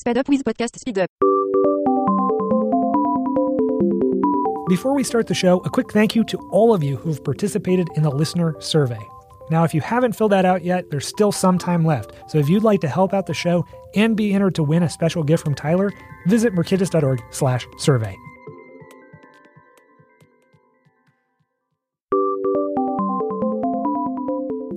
[0.00, 1.10] Speed up with podcast speed up.
[4.66, 7.86] Before we start the show, a quick thank you to all of you who've participated
[7.96, 8.98] in the listener survey.
[9.50, 12.12] Now, if you haven't filled that out yet, there's still some time left.
[12.28, 14.88] So if you'd like to help out the show and be entered to win a
[14.88, 15.92] special gift from Tyler,
[16.26, 18.16] visit mercatus.org slash survey.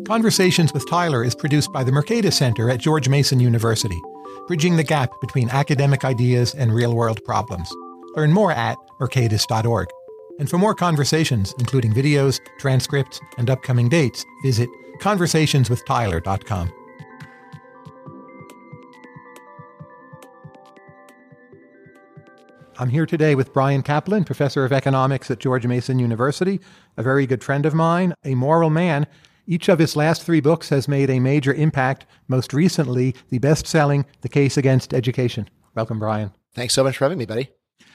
[0.06, 4.02] Conversations with Tyler is produced by the Mercatus Center at George Mason University,
[4.48, 7.72] bridging the gap between academic ideas and real-world problems.
[8.16, 9.88] Learn more at mercatus.org.
[10.40, 14.70] And for more conversations, including videos, transcripts, and upcoming dates, visit
[15.02, 16.74] conversationswithtyler.com.
[22.80, 26.60] I'm here today with Bryan Caplan, professor of economics at George Mason University,
[26.98, 29.06] a very good friend of mine, a moral man.
[29.46, 33.68] Each of his last three books has made a major impact, most recently, the best
[33.68, 35.50] selling The Case Against Education.
[35.76, 36.32] Welcome, Bryan.
[36.56, 37.50] Thanks so much for having me, buddy.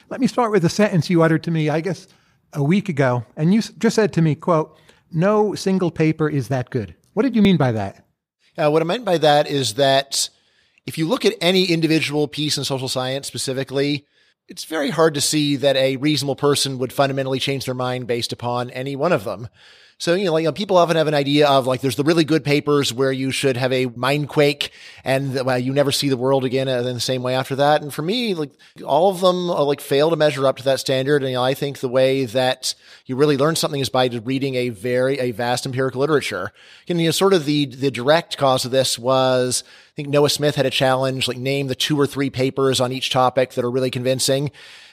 [0.09, 2.07] Let me start with a sentence you uttered to me, I guess,
[2.53, 3.25] a week ago.
[3.35, 4.77] And you just said to me, quote,
[5.11, 6.95] no single paper is that good.
[7.13, 8.05] What did you mean by that?
[8.57, 10.29] Uh, what I meant by that is that
[10.85, 14.05] if you look at any individual piece in social science specifically,
[14.47, 18.33] it's very hard to see that a reasonable person would fundamentally change their mind based
[18.33, 19.47] upon any one of them.
[20.01, 22.05] So, you know, like, you know, people often have an idea of like, there's the
[22.05, 24.71] really good papers where you should have a mind quake
[25.03, 27.81] and well, you never see the world again uh, in the same way after that.
[27.81, 28.51] And for me, like
[28.85, 31.21] all of them are, like fail to measure up to that standard.
[31.21, 32.75] And you know, I think the way that
[33.07, 36.53] you really learn something is by reading a very, a vast empirical literature.
[36.87, 40.29] And, you know, sort of the, the direct cause of this was, I think Noah
[40.29, 43.65] Smith had a challenge, like name the two or three papers on each topic that
[43.65, 44.51] are really convincing.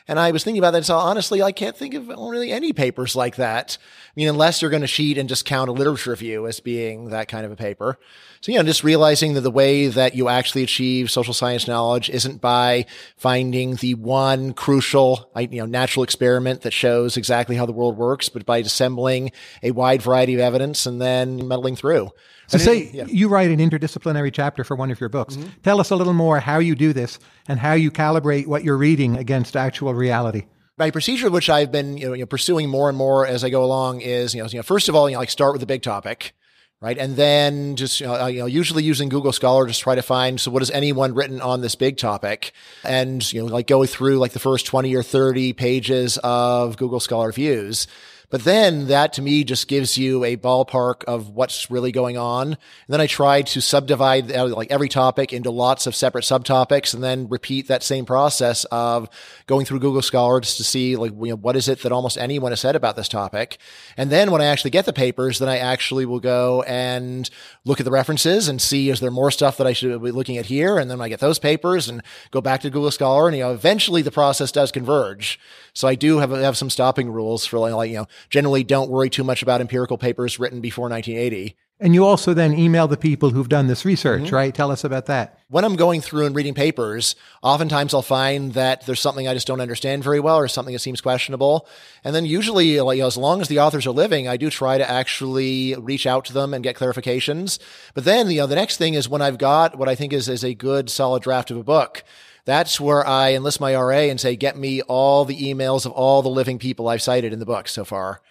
[0.08, 0.84] And I was thinking about that.
[0.84, 3.76] So honestly, I can't think of really any papers like that.
[3.80, 7.10] I mean, unless you're going to cheat and just count a literature review as being
[7.10, 7.98] that kind of a paper.
[8.46, 12.08] So, you know, just realizing that the way that you actually achieve social science knowledge
[12.08, 17.72] isn't by finding the one crucial, you know, natural experiment that shows exactly how the
[17.72, 19.32] world works, but by assembling
[19.64, 22.12] a wide variety of evidence and then muddling through.
[22.46, 23.06] So, say yeah.
[23.08, 25.34] you write an interdisciplinary chapter for one of your books.
[25.34, 25.48] Mm-hmm.
[25.64, 27.18] Tell us a little more how you do this
[27.48, 30.44] and how you calibrate what you're reading against actual reality.
[30.78, 33.50] My procedure, which I've been you know, you know, pursuing more and more as I
[33.50, 35.62] go along, is you know, you know first of all, you know, like start with
[35.62, 36.32] the big topic,
[36.80, 40.02] right, and then just you know, you know, usually using Google Scholar, just try to
[40.02, 42.52] find so what has anyone written on this big topic,
[42.84, 47.00] and you know, like go through like the first twenty or thirty pages of Google
[47.00, 47.86] Scholar views
[48.28, 52.48] but then that to me just gives you a ballpark of what's really going on.
[52.48, 52.56] And
[52.88, 57.02] then I try to subdivide uh, like every topic into lots of separate subtopics and
[57.02, 59.08] then repeat that same process of
[59.46, 62.18] going through Google Scholar just to see like, you know, what is it that almost
[62.18, 63.58] anyone has said about this topic.
[63.96, 67.28] And then when I actually get the papers, then I actually will go and
[67.64, 70.36] look at the references and see, is there more stuff that I should be looking
[70.36, 70.78] at here?
[70.78, 73.52] And then I get those papers and go back to Google Scholar and, you know,
[73.52, 75.38] eventually the process does converge.
[75.76, 79.10] So I do have, have some stopping rules for like, you know, generally don't worry
[79.10, 81.54] too much about empirical papers written before 1980.
[81.78, 84.34] And you also then email the people who've done this research, mm-hmm.
[84.34, 84.54] right?
[84.54, 85.38] Tell us about that.
[85.48, 89.46] When I'm going through and reading papers, oftentimes I'll find that there's something I just
[89.46, 91.68] don't understand very well or something that seems questionable.
[92.02, 94.48] And then usually, like, you know, as long as the authors are living, I do
[94.48, 97.58] try to actually reach out to them and get clarifications.
[97.92, 100.30] But then, you know, the next thing is when I've got what I think is,
[100.30, 102.02] is a good solid draft of a book,
[102.46, 106.22] that's where I enlist my RA and say, get me all the emails of all
[106.22, 108.22] the living people I've cited in the book so far.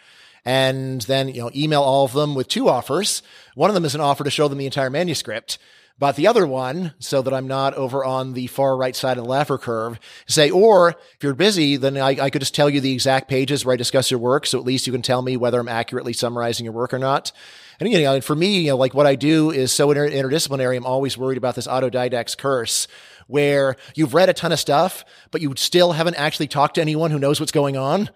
[0.45, 3.21] And then, you know, email all of them with two offers.
[3.55, 5.57] One of them is an offer to show them the entire manuscript.
[5.97, 9.23] But the other one, so that I'm not over on the far right side of
[9.23, 12.81] the Laffer curve, say, or if you're busy, then I, I, could just tell you
[12.81, 14.45] the exact pages where I discuss your work.
[14.45, 17.31] So at least you can tell me whether I'm accurately summarizing your work or not.
[17.79, 20.75] And you know, for me, you know, like what I do is so inter- interdisciplinary.
[20.75, 22.87] I'm always worried about this autodidact's curse
[23.27, 27.11] where you've read a ton of stuff, but you still haven't actually talked to anyone
[27.11, 28.09] who knows what's going on.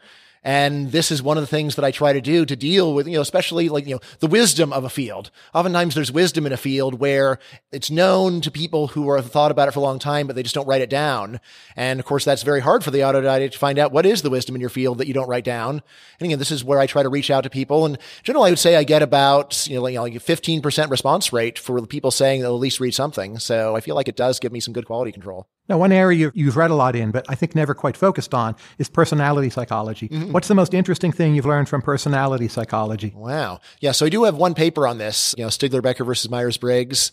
[0.43, 3.07] And this is one of the things that I try to do to deal with,
[3.07, 5.31] you know, especially like, you know, the wisdom of a field.
[5.53, 7.39] Oftentimes there's wisdom in a field where
[7.71, 10.43] it's known to people who have thought about it for a long time, but they
[10.43, 11.39] just don't write it down.
[11.75, 14.29] And of course, that's very hard for the autodidact to find out what is the
[14.29, 15.81] wisdom in your field that you don't write down.
[16.19, 17.85] And again, this is where I try to reach out to people.
[17.85, 21.59] And generally, I would say I get about, you know, like, like 15% response rate
[21.59, 23.39] for the people saying they'll at least read something.
[23.39, 25.47] So I feel like it does give me some good quality control.
[25.67, 28.55] Now, one area you've read a lot in, but I think never quite focused on,
[28.79, 30.09] is personality psychology.
[30.09, 30.28] Mm-hmm.
[30.29, 30.33] Hmm.
[30.33, 33.11] What's the most interesting thing you've learned from personality psychology?
[33.15, 33.61] Wow.
[33.79, 36.57] Yeah, so I do have one paper on this, you know, Stigler Becker versus Myers
[36.57, 37.11] Briggs.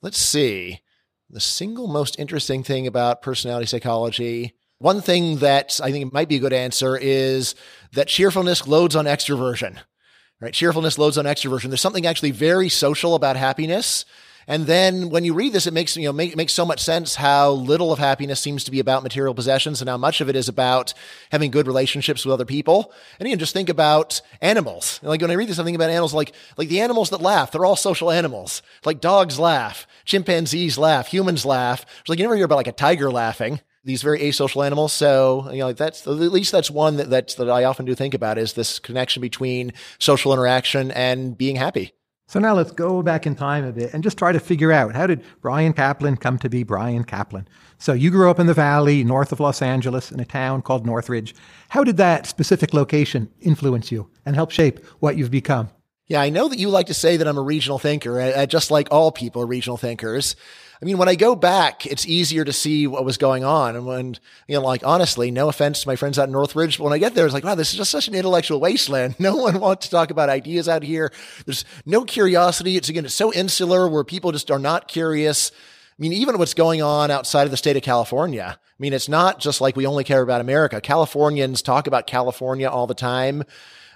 [0.00, 0.80] Let's see.
[1.28, 4.54] The single most interesting thing about personality psychology.
[4.78, 7.56] One thing that I think might be a good answer is
[7.94, 9.78] that cheerfulness loads on extroversion.
[10.40, 10.54] Right?
[10.54, 11.68] Cheerfulness loads on extroversion.
[11.68, 14.04] There's something actually very social about happiness
[14.46, 17.14] And then when you read this, it makes, you know, make, makes so much sense
[17.14, 20.36] how little of happiness seems to be about material possessions and how much of it
[20.36, 20.94] is about
[21.30, 22.92] having good relationships with other people.
[23.18, 25.00] And can just think about animals.
[25.02, 27.52] Like when I read this, I think about animals like, like the animals that laugh,
[27.52, 28.62] they're all social animals.
[28.84, 31.86] Like dogs laugh, chimpanzees laugh, humans laugh.
[32.00, 34.92] It's like you never hear about like a tiger laughing these very asocial animals.
[34.92, 37.94] So, you know, like that's at least that's one that, that's, that I often do
[37.94, 41.92] think about is this connection between social interaction and being happy.
[42.32, 44.94] So now let's go back in time a bit and just try to figure out
[44.94, 47.44] how did Bryan Caplan come to be Bryan Caplan?
[47.76, 50.86] So you grew up in the valley north of Los Angeles in a town called
[50.86, 51.34] Northridge.
[51.68, 55.68] How did that specific location influence you and help shape what you've become?
[56.12, 58.70] Yeah, I know that you like to say that I'm a regional thinker, uh, just
[58.70, 60.36] like all people are regional thinkers.
[60.82, 63.76] I mean, when I go back, it's easier to see what was going on.
[63.76, 64.16] And when,
[64.46, 66.98] you know, like honestly, no offense to my friends out in Northridge, but when I
[66.98, 69.14] get there, it's like, wow, this is just such an intellectual wasteland.
[69.20, 71.10] No one wants to talk about ideas out here.
[71.46, 72.76] There's no curiosity.
[72.76, 75.50] It's again, it's so insular where people just are not curious.
[75.50, 78.58] I mean, even what's going on outside of the state of California.
[78.60, 80.78] I mean, it's not just like we only care about America.
[80.82, 83.44] Californians talk about California all the time.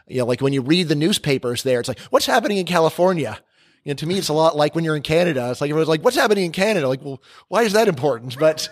[0.07, 3.39] You know, like when you read the newspapers there, it's like, what's happening in California?
[3.87, 5.49] you know, to me, it's a lot like when you're in Canada.
[5.49, 8.37] It's like everyone's like, "What's happening in Canada?" Like, well, why is that important?
[8.41, 8.69] But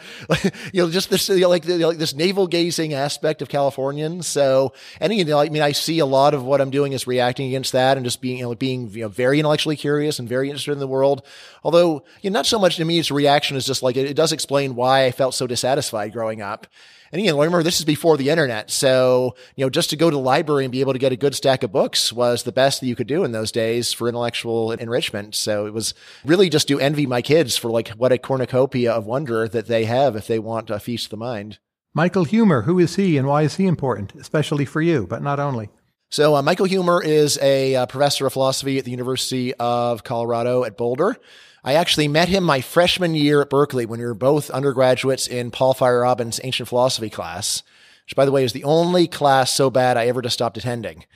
[0.72, 4.26] you know, just this you know, like, the, like this navel gazing aspect of Californians.
[4.26, 7.06] So, and you know, I mean, I see a lot of what I'm doing is
[7.06, 10.28] reacting against that and just being you know, being you know, very intellectually curious and
[10.28, 11.24] very interested in the world.
[11.62, 14.14] Although, you know, not so much to me, it's reaction is just like it, it
[14.14, 16.66] does explain why I felt so dissatisfied growing up.
[17.12, 18.70] And again, remember, this is before the internet.
[18.70, 21.16] So, you know, just to go to the library and be able to get a
[21.16, 24.08] good stack of books was the best that you could do in those days for
[24.08, 25.34] intellectual enrichment.
[25.34, 29.06] So it was really just to envy my kids for like what a cornucopia of
[29.06, 31.58] wonder that they have if they want a feast of the mind.
[31.96, 35.38] Michael Huemer, who is he and why is he important, especially for you, but not
[35.38, 35.70] only?
[36.10, 40.64] So, uh, Michael Huemer is a uh, professor of philosophy at the University of Colorado
[40.64, 41.16] at Boulder.
[41.64, 45.50] I actually met him my freshman year at Berkeley when we were both undergraduates in
[45.50, 47.62] Paul Feyerabend's ancient philosophy class,
[48.04, 51.06] which by the way is the only class so bad I ever just stopped attending.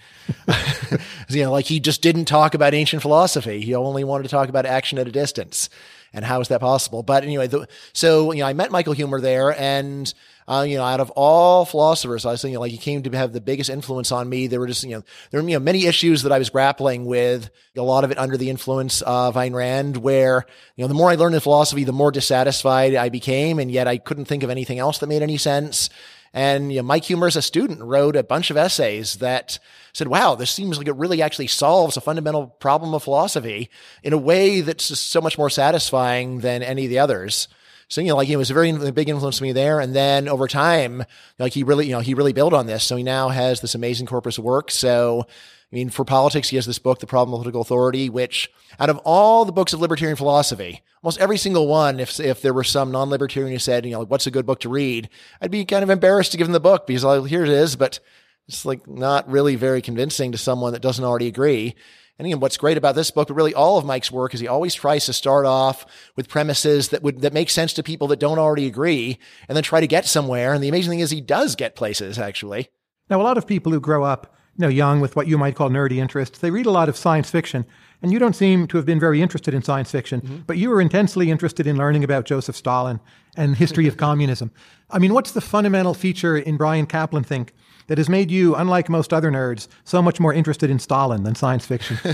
[1.28, 3.60] you know, like he just didn't talk about ancient philosophy.
[3.60, 5.68] He only wanted to talk about action at a distance.
[6.14, 7.02] And how is that possible?
[7.02, 10.12] But anyway, the, so, you know, I met Michael Huemer there and
[10.48, 13.34] uh, you know, out of all philosophers, I was thinking like he came to have
[13.34, 14.46] the biggest influence on me.
[14.46, 17.04] There were just, you know, there were, you know, many issues that I was grappling
[17.04, 20.94] with, a lot of it under the influence of Ayn Rand, where, you know, the
[20.94, 23.58] more I learned in philosophy, the more dissatisfied I became.
[23.58, 25.90] And yet I couldn't think of anything else that made any sense.
[26.32, 29.58] And you know, Mike Huemer, as a student, wrote a bunch of essays that
[29.92, 33.70] said, wow, this seems like it really actually solves a fundamental problem of philosophy
[34.02, 37.48] in a way that's just so much more satisfying than any of the others.
[37.88, 39.80] So, you know, like he was a very big influence to me there.
[39.80, 41.04] And then over time,
[41.38, 42.84] like he really, you know, he really built on this.
[42.84, 44.70] So he now has this amazing corpus of work.
[44.70, 48.50] So, I mean, for politics, he has this book, The Problem of Political Authority, which
[48.78, 52.54] out of all the books of libertarian philosophy, almost every single one, if, if there
[52.54, 55.08] were some non-libertarian who said, you know, like, what's a good book to read?
[55.40, 57.76] I'd be kind of embarrassed to give them the book because like, here it is,
[57.76, 58.00] but
[58.48, 61.74] it's like not really very convincing to someone that doesn't already agree.
[62.18, 64.48] And again, what's great about this book, but really all of Mike's work is he
[64.48, 65.86] always tries to start off
[66.16, 69.18] with premises that would, that make sense to people that don't already agree
[69.48, 70.52] and then try to get somewhere.
[70.52, 72.70] And the amazing thing is he does get places actually.
[73.08, 75.54] Now, a lot of people who grow up, you know, young with what you might
[75.54, 77.64] call nerdy interests, they read a lot of science fiction.
[78.02, 80.36] And you don't seem to have been very interested in science fiction, mm-hmm.
[80.46, 83.00] but you were intensely interested in learning about Joseph Stalin
[83.36, 84.50] and the history of communism.
[84.90, 87.54] I mean, what's the fundamental feature in Bryan Caplan think
[87.88, 91.34] that has made you, unlike most other nerds, so much more interested in Stalin than
[91.34, 91.98] science fiction?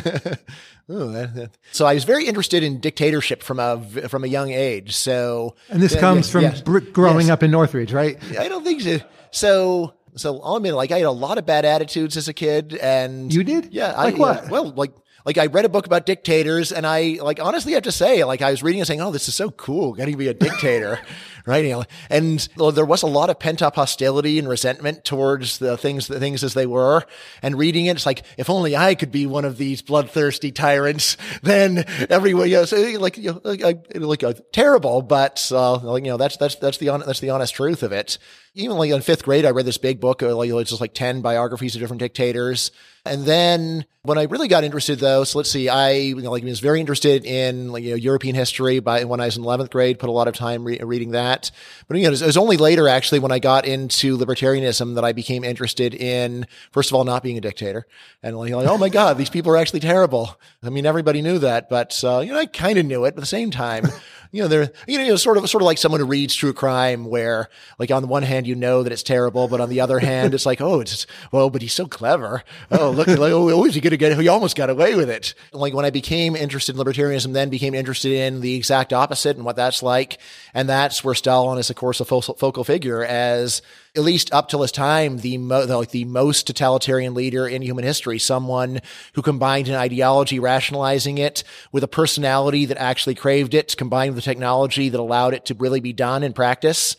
[0.90, 1.50] Ooh, that, that.
[1.72, 4.94] So I was very interested in dictatorship from a from a young age.
[4.96, 7.30] So and this uh, comes from yes, growing yes.
[7.30, 8.18] up in Northridge, right?
[8.38, 9.00] I don't think so.
[9.30, 12.74] So so I'll admit, like I had a lot of bad attitudes as a kid,
[12.76, 13.92] and you did, yeah.
[13.96, 14.44] Like I, what?
[14.44, 14.92] Yeah, well, like
[15.24, 18.42] like I read a book about dictators and I like honestly have to say, like
[18.42, 19.94] I was reading and saying, Oh, this is so cool.
[19.94, 21.00] Getting to be a dictator.
[21.46, 21.64] right.
[21.64, 25.58] You know, and well, there was a lot of pent up hostility and resentment towards
[25.58, 27.04] the things, the things as they were.
[27.42, 31.16] And reading it, it's like, if only I could be one of these bloodthirsty tyrants,
[31.42, 33.62] then everyone, you know, so like, you know, like,
[33.94, 37.30] like, uh, terrible, but, uh, like, you know, that's, that's, that's the, on, that's the
[37.30, 38.18] honest truth of it
[38.54, 41.22] even like in fifth grade, I read this big book, uh, like just like 10
[41.22, 42.70] biographies of different dictators.
[43.04, 46.44] And then when I really got interested though, so let's see, I you know, like
[46.44, 49.70] was very interested in like, you know, European history by when I was in 11th
[49.70, 51.50] grade, put a lot of time re- reading that.
[51.88, 54.94] But you know, it was, it was, only later actually when I got into libertarianism
[54.94, 57.86] that I became interested in, first of all, not being a dictator
[58.22, 60.38] and like, like oh my God, these people are actually terrible.
[60.62, 63.16] I mean, everybody knew that, but, uh, you know, I kind of knew it, at
[63.16, 63.86] the same time,
[64.34, 67.04] you know, they're, you know, sort of, sort of like someone who reads true crime
[67.04, 67.48] where
[67.78, 70.34] like on the one hand, you know that it's terrible, but on the other hand,
[70.34, 72.42] it's like, oh, it's, well, but he's so clever.
[72.72, 75.08] Oh, look, like, oh, oh, is he going to get, he almost got away with
[75.08, 75.34] it.
[75.52, 79.44] Like when I became interested in libertarianism, then became interested in the exact opposite and
[79.44, 80.18] what that's like.
[80.52, 83.62] And that's where Stalin is, of course, a focal figure as
[83.96, 87.62] at least up till his time, the, mo- the, like the most totalitarian leader in
[87.62, 88.80] human history, someone
[89.14, 94.24] who combined an ideology rationalizing it with a personality that actually craved it, combined with
[94.24, 96.96] the technology that allowed it to really be done in practice.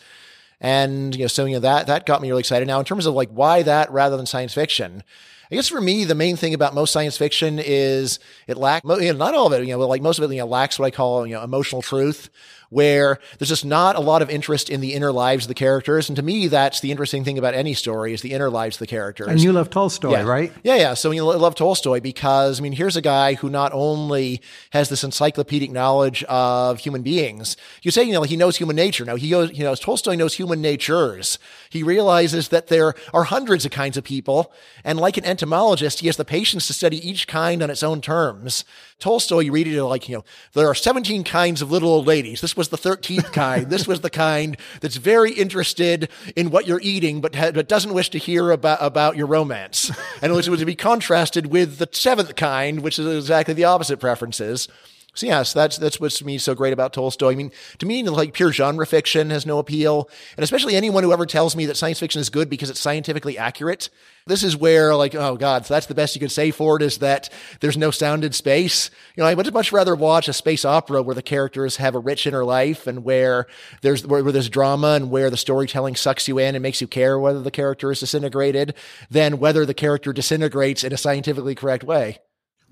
[0.62, 2.66] And, you know, so, you know, that, that got me really excited.
[2.68, 5.04] Now, in terms of like why that rather than science fiction,
[5.52, 9.14] I guess for me, the main thing about most science fiction is it lacks, you
[9.14, 10.80] know, not all of it, you know, but like most of it, you know, lacks
[10.80, 12.30] what I call, you know, emotional truth
[12.76, 16.10] where there's just not a lot of interest in the inner lives of the characters.
[16.10, 18.80] And to me, that's the interesting thing about any story is the inner lives of
[18.80, 19.30] the characters.
[19.30, 20.24] And you love Tolstoy, yeah.
[20.24, 20.52] right?
[20.62, 20.94] Yeah, yeah.
[20.94, 24.42] So you love Tolstoy because, I mean, here's a guy who not only
[24.72, 29.06] has this encyclopedic knowledge of human beings, you say, you know, he knows human nature.
[29.06, 31.40] Now, he knows, you know, Tolstoy knows human natures.
[31.70, 34.52] He realizes that there are hundreds of kinds of people.
[34.84, 38.02] And like an entomologist, he has the patience to study each kind on its own
[38.02, 38.66] terms.
[39.00, 42.42] Tolstoy, you read it like, you know, there are 17 kinds of little old ladies.
[42.42, 43.70] This was the 13th kind.
[43.70, 47.94] this was the kind that's very interested in what you're eating, but, ha- but doesn't
[47.94, 49.92] wish to hear about, about your romance.
[50.22, 53.54] And it was, it was to be contrasted with the seventh kind, which is exactly
[53.54, 54.68] the opposite preferences.
[55.16, 57.32] So yes, that's that's what's to me so great about Tolstoy.
[57.32, 61.14] I mean, to me, like pure genre fiction has no appeal, and especially anyone who
[61.14, 63.90] ever tells me that science fiction is good because it's scientifically accurate.
[64.28, 66.82] This is where, like, oh god, so that's the best you could say for it
[66.82, 67.30] is that
[67.62, 68.92] there's no sound in space.
[69.16, 72.00] You know, I would much rather watch a space opera where the characters have a
[72.00, 73.48] rich inner life and where
[73.82, 76.88] there's where, where there's drama and where the storytelling sucks you in and makes you
[76.88, 78.74] care whether the character is disintegrated
[79.10, 82.20] than whether the character disintegrates in a scientifically correct way.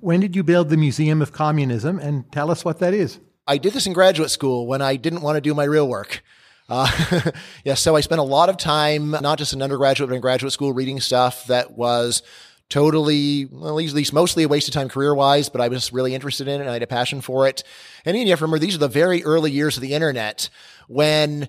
[0.04, 1.98] When did you build the Museum of Communism?
[1.98, 3.22] And tell us what that is.
[3.48, 6.26] I did this in graduate school when I didn't want to do my real work.
[6.68, 7.32] Uh,
[7.64, 10.52] yeah, so I spent a lot of time, not just in undergraduate, but in graduate
[10.52, 12.22] school, reading stuff that was
[12.68, 16.14] totally, well, at, least, mostly a waste of time career wise, but I was really
[16.14, 17.64] interested in it and I had a passion for it.
[18.04, 20.50] And you have to remember, these are the very early years of the internet
[20.90, 21.48] when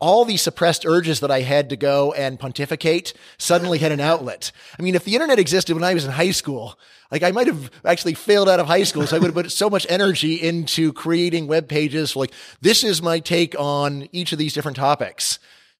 [0.00, 4.50] all these suppressed urges that I had to go and pontificate suddenly had an outlet.
[4.78, 6.78] I mean, if the internet existed when I was in high school,
[7.10, 9.06] like I might have actually failed out of high school.
[9.06, 12.16] So I would have put so much energy into creating web pages.
[12.16, 15.38] like this is my take on each of these different topics.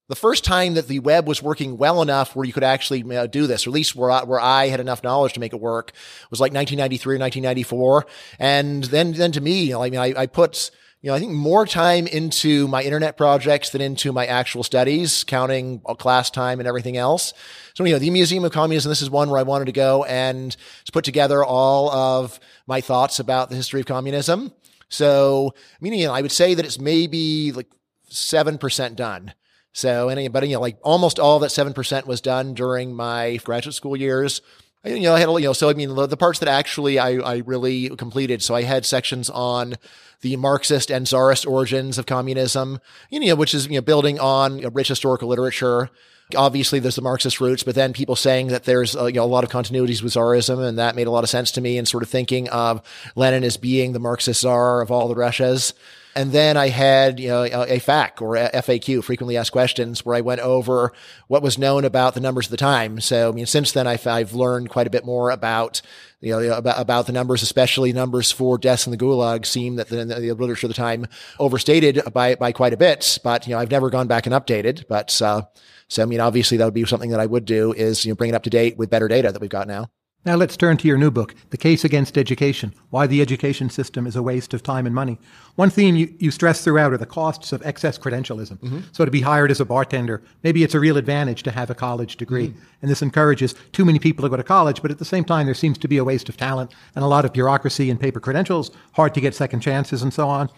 [0.08, 3.46] The first time that the web was working well enough where you could actually do
[3.46, 5.92] this, or at least where I, where I had enough knowledge to make it work,
[6.30, 8.06] was like 1993 or 1994.
[8.40, 11.18] And then, then to me, you know, I mean, I, I put, you know, I
[11.18, 16.60] think more time into my internet projects than into my actual studies, counting class time
[16.60, 17.32] and everything else.
[17.74, 20.04] So, you know, the Museum of Communism, this is one where I wanted to go
[20.04, 20.54] and
[20.92, 24.52] put together all of my thoughts about the history of communism.
[24.90, 27.68] So, meaning, you know, I would say that it's maybe like
[28.10, 29.32] 7% done.
[29.72, 33.96] So, but, you know, like almost all that 7% was done during my graduate school
[33.96, 34.42] years
[34.84, 37.36] you know, I had, you know, so I mean, the, parts that actually I, I
[37.38, 38.42] really completed.
[38.42, 39.74] So I had sections on
[40.22, 44.56] the Marxist and Tsarist origins of communism, you know, which is, you know, building on
[44.56, 45.90] you know, rich historical literature.
[46.36, 49.26] Obviously, there's the Marxist roots, but then people saying that there's uh, you know, a
[49.26, 51.78] lot of continuities with Tsarism, and that made a lot of sense to me.
[51.78, 52.82] And sort of thinking of
[53.16, 55.74] Lenin as being the Marxist Tsar of all the Russias.
[56.16, 60.16] And then I had, you know, a, FAQ or a FAQ, frequently asked questions, where
[60.16, 60.92] I went over
[61.28, 63.00] what was known about the numbers of the time.
[63.00, 65.82] So, I mean, since then, I've, I've learned quite a bit more about,
[66.20, 69.88] you know, about, about the numbers, especially numbers for deaths in the gulag seem that
[69.88, 71.06] the, the literature of the time
[71.38, 73.18] overstated by, by quite a bit.
[73.22, 74.86] But, you know, I've never gone back and updated.
[74.88, 75.42] But, uh,
[75.90, 78.14] so, I mean, obviously that would be something that I would do is, you know,
[78.14, 79.90] bring it up to date with better data that we've got now.
[80.24, 84.06] Now let's turn to your new book, The Case Against Education Why the Education System
[84.06, 85.18] is a Waste of Time and Money.
[85.56, 88.58] One theme you, you stress throughout are the costs of excess credentialism.
[88.58, 88.80] Mm-hmm.
[88.92, 91.74] So to be hired as a bartender, maybe it's a real advantage to have a
[91.74, 92.48] college degree.
[92.48, 92.60] Mm-hmm.
[92.82, 95.46] And this encourages too many people to go to college, but at the same time,
[95.46, 98.20] there seems to be a waste of talent and a lot of bureaucracy and paper
[98.20, 100.50] credentials, hard to get second chances and so on.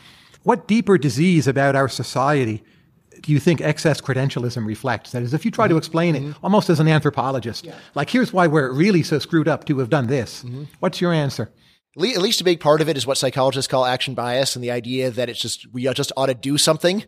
[0.43, 2.65] What deeper disease about our society
[3.23, 5.13] do you think excess credentialism reflects?
[5.13, 5.75] That is, if you try mm-hmm.
[5.75, 6.45] to explain it mm-hmm.
[6.45, 7.75] almost as an anthropologist, yeah.
[7.95, 10.43] like here's why we're really so screwed up to have done this.
[10.43, 10.65] Mm-hmm.
[10.81, 11.51] What's your answer?
[11.97, 14.71] At least a big part of it is what psychologists call action bias and the
[14.71, 17.05] idea that it's just, we just ought to do something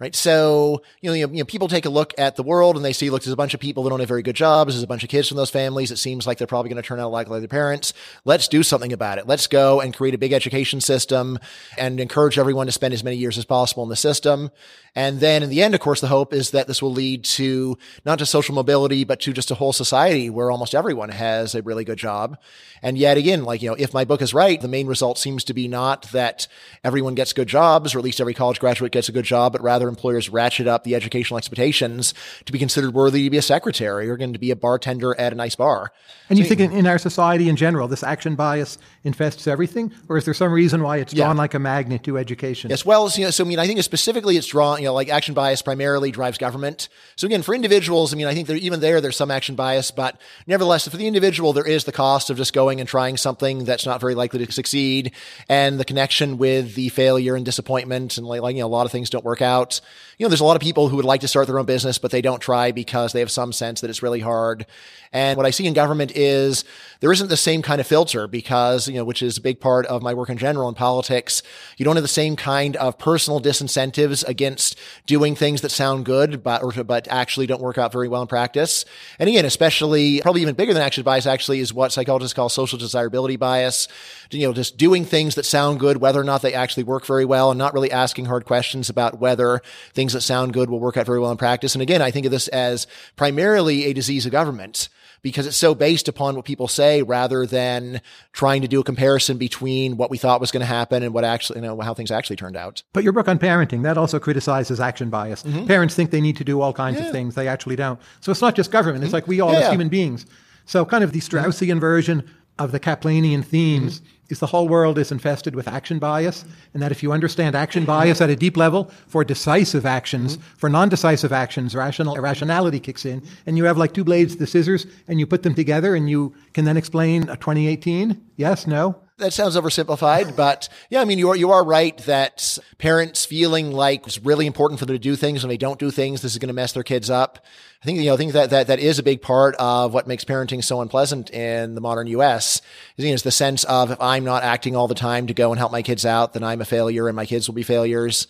[0.00, 0.14] right?
[0.14, 3.10] So, you know, you know, people take a look at the world and they see,
[3.10, 4.74] look, there's a bunch of people that don't have very good jobs.
[4.74, 5.90] There's a bunch of kids from those families.
[5.90, 7.92] It seems like they're probably going to turn out like, like their parents.
[8.24, 9.26] Let's do something about it.
[9.26, 11.38] Let's go and create a big education system
[11.76, 14.50] and encourage everyone to spend as many years as possible in the system.
[14.94, 17.78] And then in the end, of course, the hope is that this will lead to
[18.04, 21.62] not just social mobility, but to just a whole society where almost everyone has a
[21.62, 22.38] really good job.
[22.82, 25.44] And yet again, like, you know, if my book is right, the main result seems
[25.44, 26.48] to be not that
[26.82, 29.62] everyone gets good jobs, or at least every college graduate gets a good job, but
[29.62, 32.14] rather employers ratchet up the educational expectations
[32.46, 35.32] to be considered worthy to be a secretary or going to be a bartender at
[35.32, 35.92] a nice bar.
[36.28, 40.16] And you think in, in, our society in general, this action bias infests everything, or
[40.16, 41.40] is there some reason why it's drawn yeah.
[41.40, 42.72] like a magnet to education?
[42.72, 44.94] As well as you know, so I mean, I think specifically it's drawn, you know,
[44.94, 46.88] like action bias primarily drives government.
[47.16, 49.90] So again, for individuals, I mean, I think there even there there's some action bias,
[49.90, 53.64] but nevertheless, for the individual, there is the cost of just going and trying something
[53.64, 55.12] that's not very likely to succeed,
[55.48, 58.86] and the connection with the failure and disappointment, and like, like you know, a lot
[58.86, 59.80] of things don't work out.
[60.18, 61.98] You know, there's a lot of people who would like to start their own business,
[61.98, 64.66] but they don't try because they have some sense that it's really hard.
[65.12, 66.64] And what I see in government is
[67.00, 69.86] there isn't the same kind of filter because, you know, which is a big part
[69.86, 71.42] of my work in general in politics.
[71.78, 74.69] You don't have the same kind of personal disincentives against
[75.06, 78.28] doing things that sound good, but, or, but actually don't work out very well in
[78.28, 78.84] practice.
[79.18, 82.78] And again, especially probably even bigger than action bias actually is what psychologists call social
[82.78, 83.88] desirability bias.
[84.30, 87.24] You know, just doing things that sound good, whether or not they actually work very
[87.24, 89.60] well and not really asking hard questions about whether
[89.92, 91.74] things that sound good will work out very well in practice.
[91.74, 92.86] And again, I think of this as
[93.16, 94.88] primarily a disease of government
[95.22, 98.00] because it's so based upon what people say rather than
[98.32, 101.24] trying to do a comparison between what we thought was going to happen and what
[101.24, 102.82] actually, you know, how things actually turned out.
[102.92, 105.42] But your book on parenting, that also criticizes action bias.
[105.42, 105.66] Mm-hmm.
[105.66, 107.06] Parents think they need to do all kinds yeah.
[107.06, 107.34] of things.
[107.34, 108.00] They actually don't.
[108.20, 109.04] So it's not just government.
[109.04, 109.14] It's mm-hmm.
[109.14, 110.26] like we all yeah, as human beings.
[110.66, 114.98] So kind of the Straussian version of the Caplanian themes mm-hmm is the whole world
[114.98, 118.56] is infested with action bias, and that if you understand action bias at a deep
[118.56, 120.56] level for decisive actions, mm-hmm.
[120.56, 124.86] for non-decisive actions, rational rationality kicks in, and you have like two blades, the scissors,
[125.08, 128.20] and you put them together, and you can then explain a 2018.
[128.36, 132.58] Yes, no that sounds oversimplified, but yeah, I mean, you are, you are right that
[132.78, 135.90] parents feeling like it's really important for them to do things when they don't do
[135.90, 137.44] things, this is going to mess their kids up.
[137.82, 140.06] I think, you know, I think that, that, that is a big part of what
[140.06, 142.60] makes parenting so unpleasant in the modern US
[142.96, 145.34] is, you know, is the sense of if I'm not acting all the time to
[145.34, 147.62] go and help my kids out, then I'm a failure and my kids will be
[147.62, 148.26] failures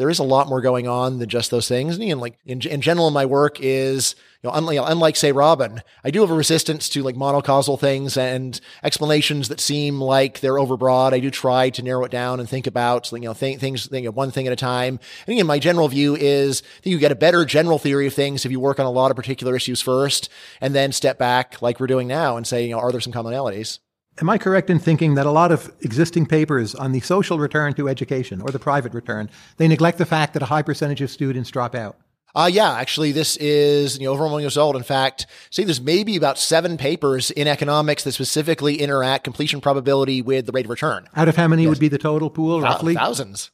[0.00, 1.98] there is a lot more going on than just those things.
[1.98, 6.10] And like in, in general, my work is, you know, unlike, unlike say Robin, I
[6.10, 11.12] do have a resistance to like monocausal things and explanations that seem like they're overbroad.
[11.12, 14.00] I do try to narrow it down and think about, you know, th- things, you
[14.00, 14.98] know, one thing at a time.
[15.26, 18.46] And again, my general view is that you get a better general theory of things
[18.46, 20.30] if you work on a lot of particular issues first
[20.62, 23.12] and then step back like we're doing now and say, you know, are there some
[23.12, 23.80] commonalities?
[24.20, 27.72] Am I correct in thinking that a lot of existing papers on the social return
[27.74, 31.10] to education or the private return, they neglect the fact that a high percentage of
[31.10, 31.96] students drop out?
[32.34, 34.42] Uh, yeah, actually, this is you know over one.
[34.42, 40.22] In fact, see, there's maybe about seven papers in economics that specifically interact completion probability
[40.22, 41.08] with the rate of return.
[41.16, 41.70] Out of how many yes.
[41.70, 42.94] would be the total pool, roughly?
[42.94, 43.50] Thousands.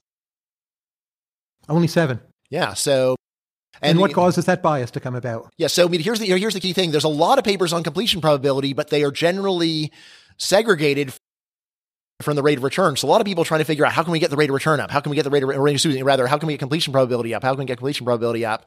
[1.68, 2.20] Only seven.
[2.50, 2.74] Yeah.
[2.74, 3.16] So
[3.80, 5.52] and, and, what causes that bias to come about?
[5.56, 5.66] Yeah.
[5.68, 6.90] So I mean, here's the here's the key thing.
[6.90, 9.92] There's a lot of papers on completion probability, but they are generally
[10.38, 11.12] segregated
[12.22, 12.96] from the rate of return.
[12.96, 14.48] So a lot of people trying to figure out how can we get the rate
[14.48, 14.90] of return up?
[14.90, 16.92] How can we get the rate of rate of rather how can we get completion
[16.92, 17.42] probability up?
[17.42, 18.66] How can we get completion probability up?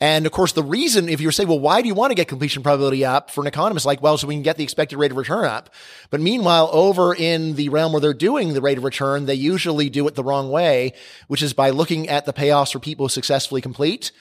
[0.00, 2.28] And of course, the reason, if you're saying, well, why do you want to get
[2.28, 3.86] completion probability up for an economist?
[3.86, 5.70] Like, well, so we can get the expected rate of return up.
[6.10, 9.88] But meanwhile, over in the realm where they're doing the rate of return, they usually
[9.88, 10.92] do it the wrong way,
[11.26, 14.12] which is by looking at the payoffs for people who successfully complete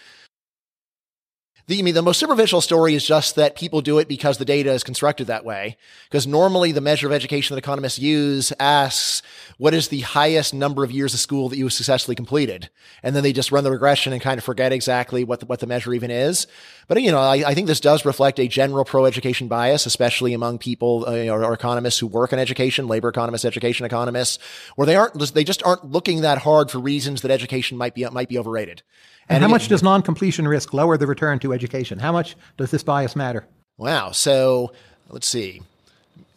[1.68, 4.46] the, I mean, the most superficial story is just that people do it because the
[4.46, 5.78] data is constructed that way.
[6.10, 9.24] Because normally the measure of education that economists use asks,
[9.58, 12.70] what is the highest number of years of school that you successfully completed?
[13.02, 15.60] And then they just run the regression and kind of forget exactly what the, what
[15.60, 16.46] the measure even is.
[16.88, 20.60] But, you know, I, I think this does reflect a general pro-education bias, especially among
[20.60, 24.38] people, uh, know, or economists who work in education, labor economists, education economists,
[24.76, 28.06] where they aren't, they just aren't looking that hard for reasons that education might be,
[28.10, 28.84] might be overrated.
[29.28, 32.00] And, and how much does non-completion risk lower the return to education?
[32.00, 33.46] How much does this bias matter?
[33.78, 34.12] Wow.
[34.12, 34.72] So
[35.10, 35.62] let's see.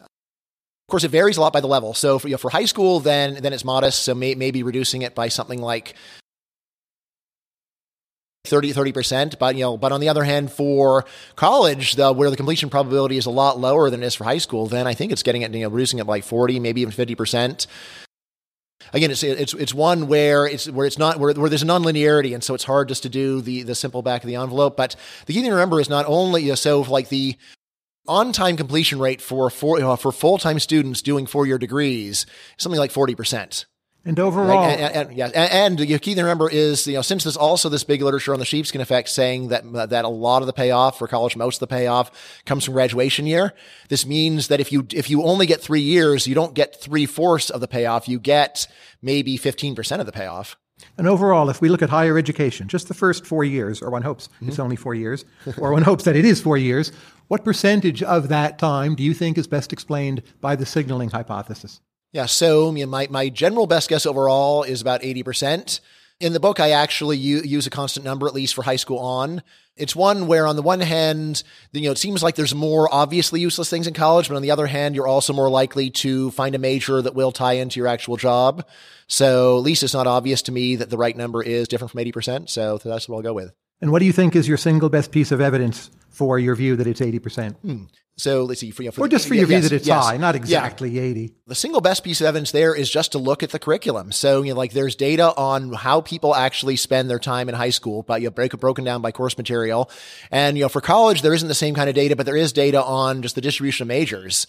[0.01, 1.93] Of course, it varies a lot by the level.
[1.93, 4.03] So for, you know, for high school, then then it's modest.
[4.03, 5.93] So may, maybe reducing it by something like
[8.45, 9.37] 30 percent.
[9.37, 13.17] But you know, but on the other hand, for college, though, where the completion probability
[13.17, 15.43] is a lot lower than it is for high school, then I think it's getting
[15.43, 17.67] it, you know, reducing it by 40, maybe even 50 percent
[18.93, 22.33] again, it's it's it's one where it's where it's not where, where there's a nonlinearity,
[22.33, 24.77] and so it's hard just to do the the simple back of the envelope.
[24.77, 27.37] But the key thing to remember is not only you know, so like the
[28.07, 31.57] on time completion rate for for, you know, for full time students doing four year
[31.57, 32.25] degrees
[32.57, 33.65] something like forty percent.
[34.05, 37.01] And overall, and, and, and, yeah, and, and the key to remember is you know
[37.01, 40.41] since there's also this big literature on the sheepskin effect saying that that a lot
[40.41, 43.53] of the payoff for college, most of the payoff comes from graduation year.
[43.89, 47.05] This means that if you if you only get three years, you don't get three
[47.05, 48.07] fourths of the payoff.
[48.07, 48.67] You get
[49.01, 50.55] maybe fifteen percent of the payoff.
[50.97, 54.01] And overall, if we look at higher education, just the first four years, or one
[54.01, 54.47] hopes mm-hmm.
[54.47, 55.25] it's only four years,
[55.57, 56.93] or one hopes that it is four years,
[57.27, 61.81] what percentage of that time do you think is best explained by the signaling hypothesis?
[62.11, 65.79] Yeah, so my, my general best guess overall is about 80%.
[66.19, 69.41] In the book, I actually use a constant number, at least for high school on.
[69.77, 73.39] It's one where, on the one hand, you know, it seems like there's more obviously
[73.39, 76.55] useless things in college, but on the other hand, you're also more likely to find
[76.55, 78.65] a major that will tie into your actual job.
[79.07, 82.03] So, at least it's not obvious to me that the right number is different from
[82.03, 82.49] 80%.
[82.49, 83.53] So, that's what I'll go with.
[83.81, 86.75] And what do you think is your single best piece of evidence for your view
[86.75, 87.55] that it's 80%?
[87.57, 87.83] Hmm.
[88.17, 88.71] So let's see.
[88.71, 90.89] For, you know, for or just for your view that it's yes, high, not exactly
[90.89, 91.03] yeah.
[91.03, 91.33] 80.
[91.47, 94.11] The single best piece of evidence there is just to look at the curriculum.
[94.11, 97.69] So, you know, like there's data on how people actually spend their time in high
[97.69, 99.89] school, but you know, break it broken down by course material.
[100.31, 102.51] And, you know, for college, there isn't the same kind of data, but there is
[102.51, 104.47] data on just the distribution of majors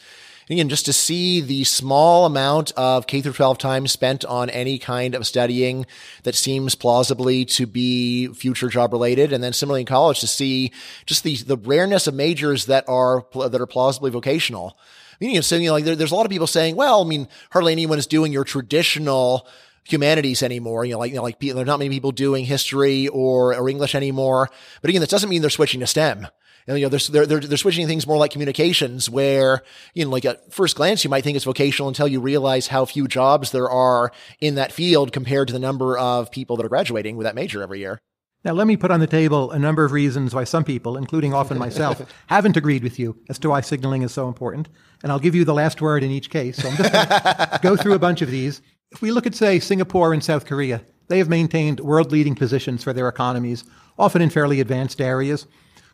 [0.50, 4.78] again, just to see the small amount of K through 12 time spent on any
[4.78, 5.86] kind of studying
[6.24, 9.32] that seems plausibly to be future job related.
[9.32, 10.72] And then similarly in college to see
[11.06, 14.76] just the, the rareness of majors that are, that are plausibly vocational.
[15.20, 17.28] Meaning, so, you know, like there, there's a lot of people saying, well, I mean,
[17.50, 19.46] hardly anyone is doing your traditional
[19.84, 20.84] humanities anymore.
[20.84, 23.94] You know, like, you know, like there's not many people doing history or, or English
[23.94, 24.48] anymore.
[24.80, 26.26] But again, that doesn't mean they're switching to STEM.
[26.66, 29.62] And, you know, they're, they're, they're switching things more like communications where,
[29.94, 32.84] you know, like at first glance, you might think it's vocational until you realize how
[32.84, 36.70] few jobs there are in that field compared to the number of people that are
[36.70, 38.00] graduating with that major every year.
[38.42, 41.34] Now, let me put on the table a number of reasons why some people, including
[41.34, 44.68] often myself, haven't agreed with you as to why signaling is so important.
[45.02, 46.56] And I'll give you the last word in each case.
[46.56, 48.62] So I'm just going to go through a bunch of these.
[48.92, 52.82] If we look at, say, Singapore and South Korea, they have maintained world leading positions
[52.82, 53.64] for their economies,
[53.98, 55.46] often in fairly advanced areas.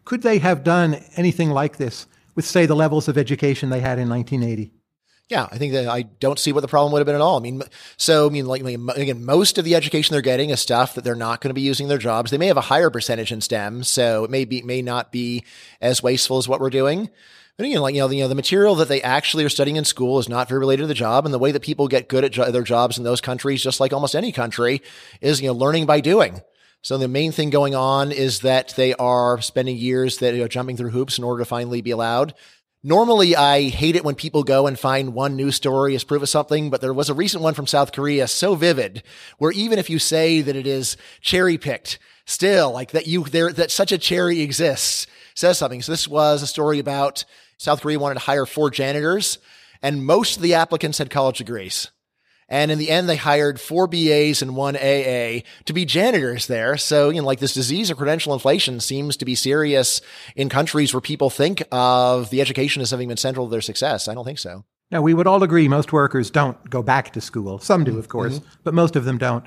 [0.07, 3.99] Could they have done anything like this with, say, the levels of education they had
[3.99, 4.73] in 1980?
[5.29, 7.37] Yeah, I think that I don't see what the problem would have been at all.
[7.37, 7.61] I mean,
[7.97, 11.17] so I mean, like again, most of the education they're getting is stuff that they're
[11.17, 12.31] not going to be using their jobs.
[12.31, 15.43] They may have a higher percentage in STEM, so it may be may not be
[15.81, 17.11] as wasteful as what we're doing.
[17.57, 19.75] But again, like you know, the, you know, the material that they actually are studying
[19.75, 22.09] in school is not very related to the job, and the way that people get
[22.09, 24.81] good at jo- their jobs in those countries, just like almost any country,
[25.21, 26.41] is you know learning by doing.
[26.87, 30.47] So the main thing going on is that they are spending years that you know,
[30.47, 32.33] jumping through hoops in order to finally be allowed.
[32.85, 36.29] Normally, I hate it when people go and find one news story as proof of
[36.29, 39.03] something, but there was a recent one from South Korea so vivid
[39.39, 43.53] where even if you say that it is cherry picked, still like that you there,
[43.53, 45.83] that such a cherry exists says something.
[45.83, 47.25] So this was a story about
[47.59, 49.39] South Korea wanted to hire four janitors
[49.83, 51.91] and most of the applicants had college degrees.
[52.49, 56.77] And in the end, they hired four BAs and one AA to be janitors there.
[56.77, 60.01] So, you know, like this disease of credential inflation seems to be serious
[60.37, 64.07] in countries where people think of the education as having been central to their success.
[64.07, 64.65] I don't think so.
[64.93, 67.59] Now, we would all agree most workers don't go back to school.
[67.59, 68.49] Some do, of course, mm-hmm.
[68.63, 69.45] but most of them don't.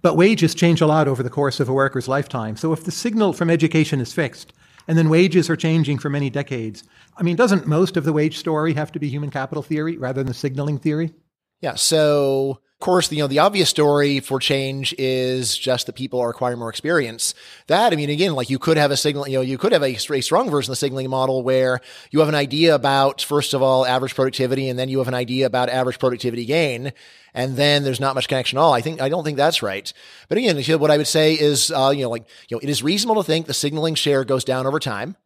[0.00, 2.56] But wages change a lot over the course of a worker's lifetime.
[2.56, 4.54] So if the signal from education is fixed,
[4.86, 6.84] and then wages are changing for many decades,
[7.18, 10.20] I mean, doesn't most of the wage story have to be human capital theory rather
[10.20, 11.12] than the signaling theory?
[11.60, 11.74] Yeah.
[11.74, 16.30] So, of course, you know, the obvious story for change is just that people are
[16.30, 17.34] acquiring more experience.
[17.66, 19.82] That, I mean, again, like you could have a signal, you know, you could have
[19.82, 21.80] a, a strong version of the signaling model where
[22.12, 25.14] you have an idea about, first of all, average productivity, and then you have an
[25.14, 26.92] idea about average productivity gain.
[27.34, 28.72] And then there's not much connection at all.
[28.72, 29.92] I think, I don't think that's right.
[30.28, 32.84] But again, what I would say is, uh, you know, like, you know, it is
[32.84, 35.16] reasonable to think the signaling share goes down over time.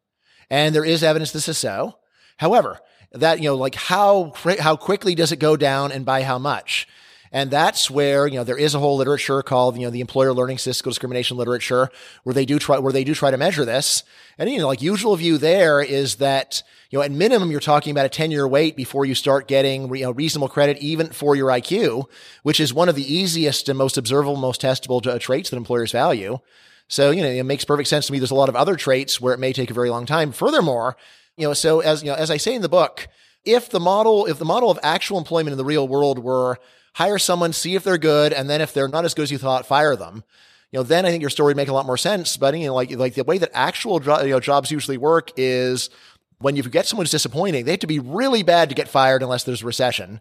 [0.48, 1.98] And there is evidence this is so.
[2.38, 2.80] However,
[3.14, 6.88] that, you know, like how, how quickly does it go down and by how much?
[7.34, 10.34] And that's where, you know, there is a whole literature called, you know, the employer
[10.34, 11.88] learning statistical discrimination literature
[12.24, 14.04] where they do try, where they do try to measure this.
[14.36, 17.90] And, you know, like usual view there is that, you know, at minimum, you're talking
[17.90, 21.34] about a 10 year wait before you start getting, you know, reasonable credit even for
[21.34, 22.04] your IQ,
[22.42, 25.90] which is one of the easiest and most observable, most testable uh, traits that employers
[25.90, 26.38] value.
[26.86, 28.18] So, you know, it makes perfect sense to me.
[28.18, 30.32] There's a lot of other traits where it may take a very long time.
[30.32, 30.98] Furthermore,
[31.36, 33.08] you know, so as you know, as I say in the book,
[33.44, 36.58] if the model, if the model of actual employment in the real world were
[36.94, 39.38] hire someone, see if they're good, and then if they're not as good as you
[39.38, 40.24] thought, fire them.
[40.70, 42.36] You know, then I think your story would make a lot more sense.
[42.36, 45.90] But you know, like like the way that actual you know, jobs usually work is
[46.38, 49.22] when you get someone who's disappointing, they have to be really bad to get fired
[49.22, 50.20] unless there's a recession.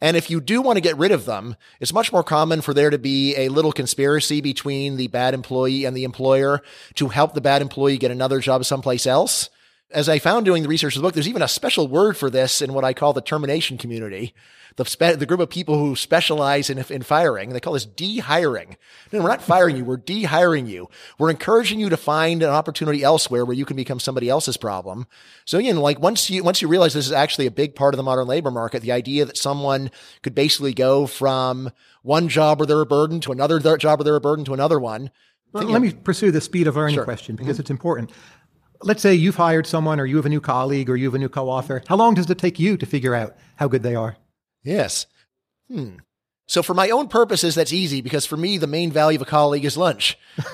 [0.00, 2.74] And if you do want to get rid of them, it's much more common for
[2.74, 6.60] there to be a little conspiracy between the bad employee and the employer
[6.94, 9.48] to help the bad employee get another job someplace else
[9.92, 12.30] As I found doing the research of the book, there's even a special word for
[12.30, 14.34] this in what I call the termination community.
[14.76, 18.78] The, spe- the group of people who specialize in, in firing, they call this de-hiring.
[19.12, 19.84] No, we're not firing you.
[19.84, 20.88] We're de-hiring you.
[21.18, 25.06] We're encouraging you to find an opportunity elsewhere where you can become somebody else's problem.
[25.44, 27.98] So again, like once you, once you realize this is actually a big part of
[27.98, 29.90] the modern labor market, the idea that someone
[30.22, 31.70] could basically go from
[32.02, 34.80] one job where they're a burden to another job where they're a burden to another
[34.80, 35.10] one.
[35.52, 37.04] Well, let me pursue the speed of learning Sure.
[37.04, 37.60] question because mm-hmm.
[37.60, 38.10] it's important.
[38.84, 41.18] Let's say you've hired someone or you have a new colleague or you have a
[41.18, 41.82] new co-author.
[41.88, 44.16] How long does it take you to figure out how good they are?
[44.62, 45.06] Yes.
[45.68, 45.96] Hmm.
[46.48, 49.24] So for my own purposes, that's easy because for me, the main value of a
[49.24, 50.18] colleague is lunch.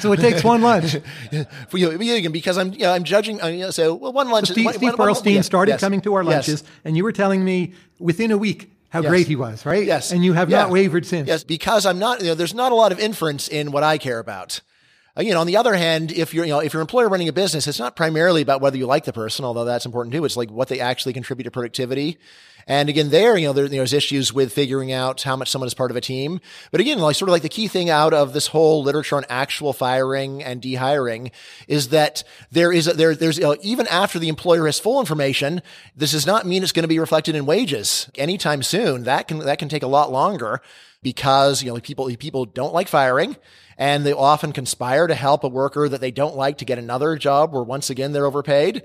[0.00, 0.96] So it takes one lunch.
[1.68, 3.40] For you, because I'm, you know, I'm judging.
[3.40, 4.48] I mean, so well, one lunch.
[4.50, 6.32] Steve, one- Steve one- one- Pearlstein started yes, coming to our yes.
[6.32, 9.08] lunches, and you were telling me within a week how Yes.
[9.08, 9.86] great he was, right?
[9.86, 10.10] Yes.
[10.10, 10.62] And you have Yeah.
[10.62, 11.28] not wavered since.
[11.28, 13.96] Yes, because I'm not, you know, there's not a lot of inference in what I
[13.98, 14.60] care about.
[15.18, 17.28] You know, on the other hand, if you're, you know, if you're an employer running
[17.28, 20.24] a business, it's not primarily about whether you like the person, although that's important too.
[20.24, 22.18] It's like what they actually contribute to productivity.
[22.66, 25.74] And again, there, you know, there, there's issues with figuring out how much someone is
[25.74, 26.40] part of a team.
[26.70, 29.26] But again, like sort of like the key thing out of this whole literature on
[29.28, 31.30] actual firing and dehiring
[31.68, 34.98] is that there is, a, there, there's, you know, even after the employer has full
[34.98, 35.60] information,
[35.94, 39.04] this does not mean it's going to be reflected in wages anytime soon.
[39.04, 40.62] That can, that can take a lot longer
[41.02, 43.36] because, you know, people, people don't like firing
[43.78, 47.16] and they often conspire to help a worker that they don't like to get another
[47.16, 48.82] job where once again they're overpaid.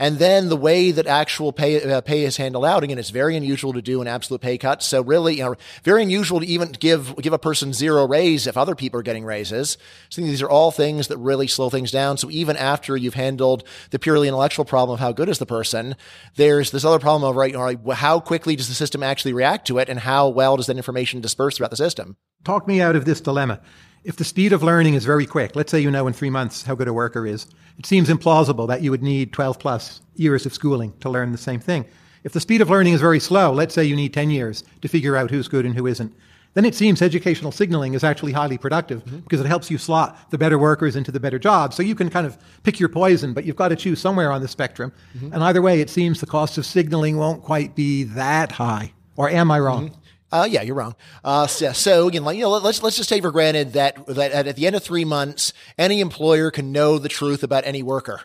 [0.00, 3.36] And then the way that actual pay, uh, pay is handled out, again, it's very
[3.36, 4.80] unusual to do an absolute pay cut.
[4.80, 8.56] So really, you know, very unusual to even give, give a person zero raise if
[8.56, 9.76] other people are getting raises.
[10.08, 12.16] So these are all things that really slow things down.
[12.16, 15.96] So even after you've handled the purely intellectual problem of how good is the person,
[16.36, 19.66] there's this other problem of, right, all right, how quickly does the system actually react
[19.66, 22.16] to it and how well does that information disperse throughout the system?
[22.44, 23.60] Talk me out of this dilemma.
[24.04, 26.62] If the speed of learning is very quick, let's say you know in three months
[26.62, 27.46] how good a worker is,
[27.78, 31.38] it seems implausible that you would need 12 plus years of schooling to learn the
[31.38, 31.84] same thing.
[32.24, 34.88] If the speed of learning is very slow, let's say you need 10 years to
[34.88, 36.14] figure out who's good and who isn't,
[36.54, 39.18] then it seems educational signaling is actually highly productive mm-hmm.
[39.18, 41.76] because it helps you slot the better workers into the better jobs.
[41.76, 44.40] So you can kind of pick your poison, but you've got to choose somewhere on
[44.40, 44.92] the spectrum.
[45.16, 45.34] Mm-hmm.
[45.34, 48.92] And either way, it seems the cost of signaling won't quite be that high.
[49.16, 49.90] Or am I wrong?
[49.90, 50.00] Mm-hmm.
[50.30, 50.94] Uh, yeah, you're wrong.
[51.24, 54.46] Uh, so, so again, like, you know, let's, let's just take for granted that, that
[54.46, 58.22] at the end of three months, any employer can know the truth about any worker.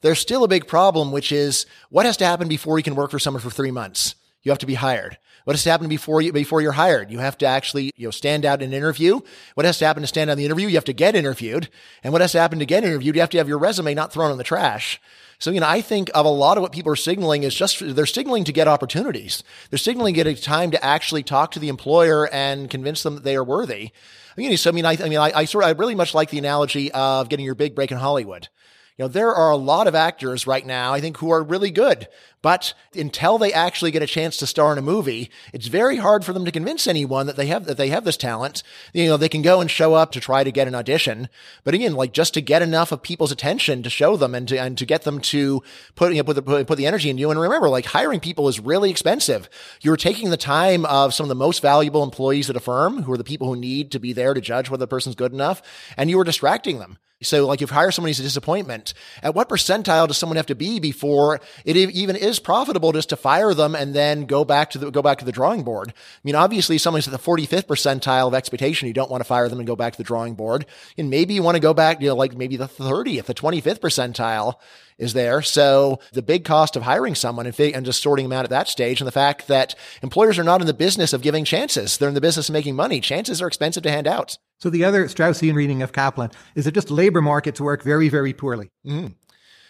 [0.00, 3.10] There's still a big problem, which is what has to happen before you can work
[3.10, 4.14] for someone for three months?
[4.42, 5.18] You have to be hired.
[5.44, 7.10] What has to happen before you, before you're hired?
[7.10, 9.20] You have to actually, you know, stand out in an interview.
[9.54, 10.66] What has to happen to stand out in the interview?
[10.66, 11.68] You have to get interviewed.
[12.02, 13.14] And what has to happen to get interviewed?
[13.14, 15.00] You have to have your resume not thrown in the trash.
[15.38, 17.80] So, you know, I think of a lot of what people are signaling is just,
[17.80, 19.42] they're signaling to get opportunities.
[19.70, 23.16] They're signaling to get a time to actually talk to the employer and convince them
[23.16, 23.90] that they are worthy.
[24.36, 26.14] I mean, so, I mean, I, I mean, I, I sort of, I really much
[26.14, 28.48] like the analogy of getting your big break in Hollywood.
[28.98, 31.70] You know, there are a lot of actors right now, I think, who are really
[31.70, 32.08] good,
[32.40, 36.24] but until they actually get a chance to star in a movie, it's very hard
[36.24, 38.62] for them to convince anyone that they have, that they have this talent.
[38.94, 41.28] You know, they can go and show up to try to get an audition,
[41.62, 44.58] but again, like just to get enough of people's attention to show them and to,
[44.58, 45.62] and to get them to
[45.94, 47.30] put, you know, put the, put, the energy in you.
[47.30, 49.50] And remember, like hiring people is really expensive.
[49.82, 53.12] You're taking the time of some of the most valuable employees at a firm who
[53.12, 55.60] are the people who need to be there to judge whether the person's good enough,
[55.98, 56.96] and you are distracting them.
[57.22, 60.54] So, like, if you hire somebody a disappointment, at what percentile does someone have to
[60.54, 64.78] be before it even is profitable just to fire them and then go back to
[64.78, 65.94] the go back to the drawing board?
[65.96, 68.86] I mean, obviously, someone's at the 45th percentile of expectation.
[68.86, 70.66] You don't want to fire them and go back to the drawing board,
[70.98, 73.80] and maybe you want to go back, you know, like maybe the 30th, the 25th
[73.80, 74.56] percentile
[74.98, 75.40] is there.
[75.40, 78.68] So the big cost of hiring someone and, and just sorting them out at that
[78.68, 82.10] stage, and the fact that employers are not in the business of giving chances; they're
[82.10, 83.00] in the business of making money.
[83.00, 84.36] Chances are expensive to hand out.
[84.58, 88.32] So the other Straussian reading of Caplan is that just labor markets work very, very
[88.32, 88.70] poorly.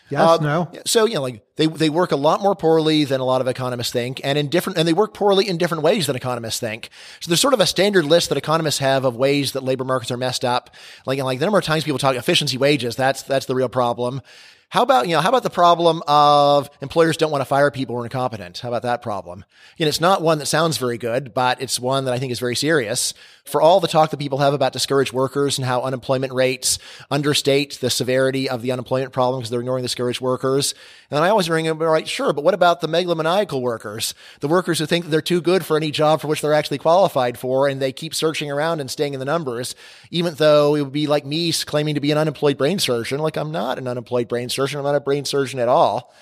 [0.09, 0.71] Yes, Uh, no.
[0.85, 3.49] So, you know, like they, they work a lot more poorly than a lot of
[3.49, 6.91] economists think and in different, and they work poorly in different ways than economists think.
[7.21, 10.13] So there's sort of a standard list that economists have of ways that labor markets
[10.13, 10.71] are messed up.
[11.07, 14.23] Like, like the number of times people talk efficiency wages, that's, that's the real problem.
[14.69, 17.95] How about, you know, how about the problem of employers don't want to fire people
[17.95, 18.59] who are incompetent?
[18.59, 19.45] How about that problem?
[19.77, 22.33] You know, it's not one that sounds very good, but it's one that I think
[22.33, 23.15] is very serious.
[23.45, 26.81] For all the talk that people have about discouraged workers and how unemployment rates
[27.13, 30.75] understate the severity of the unemployment problem because they're ignoring discouraged workers.
[31.13, 34.15] And I always ring, all right, sure, but what about the megalomaniacal workers?
[34.41, 36.79] The workers who think that they're too good for any job for which they're actually
[36.79, 39.77] qualified for, and they keep searching around and staying in the numbers,
[40.11, 43.21] even though it would be like me claiming to be an unemployed brain surgeon.
[43.21, 44.56] Like I'm not an unemployed brain surgeon.
[44.65, 46.13] I'm not a brain surgeon at all.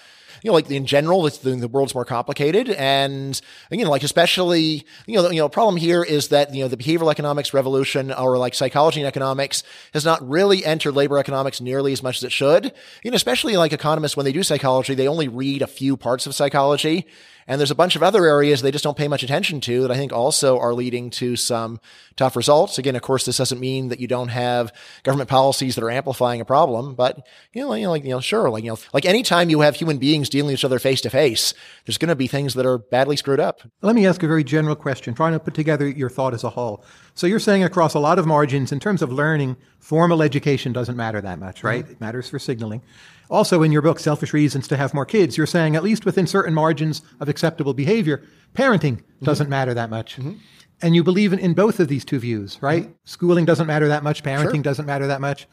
[0.44, 2.68] you know, like in general, the, the world's more complicated.
[2.68, 6.68] And, you know, like especially, you know, you know, problem here is that, you know,
[6.68, 9.62] the behavioral economics revolution or like psychology and economics
[9.94, 12.72] has not really entered labor economics nearly as much as it should.
[13.02, 16.26] You know, especially like economists, when they do psychology, they only read a few parts
[16.26, 17.06] of psychology.
[17.46, 19.90] And there's a bunch of other areas they just don't pay much attention to that
[19.90, 21.80] I think also are leading to some
[22.16, 22.78] tough results.
[22.78, 26.40] Again, of course, this doesn't mean that you don't have government policies that are amplifying
[26.40, 29.04] a problem, but you know, you know, like, you know, sure, like, you know, like
[29.04, 31.54] anytime you have human beings dealing with each other face to face,
[31.84, 33.60] there's going to be things that are badly screwed up.
[33.82, 36.50] Let me ask a very general question, trying to put together your thought as a
[36.50, 36.84] whole.
[37.14, 40.96] So you're saying across a lot of margins, in terms of learning, formal education doesn't
[40.96, 41.84] matter that much, right?
[41.84, 41.92] Mm-hmm.
[41.92, 42.82] It matters for signaling.
[43.30, 46.26] Also, in your book, Selfish Reasons to Have More Kids, you're saying, at least within
[46.26, 48.22] certain margins of acceptable behavior,
[48.54, 49.24] parenting mm-hmm.
[49.24, 50.16] doesn't matter that much.
[50.16, 50.34] Mm-hmm.
[50.82, 52.84] And you believe in, in, both of these two views, right?
[52.84, 52.92] Mm-hmm.
[53.04, 54.62] Schooling doesn't matter that much, parenting sure.
[54.62, 55.46] doesn't matter that much.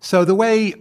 [0.00, 0.74] So the way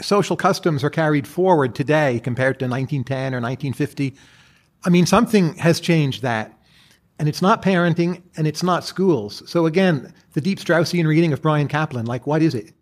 [0.00, 4.14] social customs are carried forward today compared to 1910 or 1950,
[4.84, 6.52] I mean, something has changed that.
[7.18, 9.48] And it's not parenting and it's not schools.
[9.48, 12.72] So again, the deep Straussian reading of Bryan Caplan like, what is it?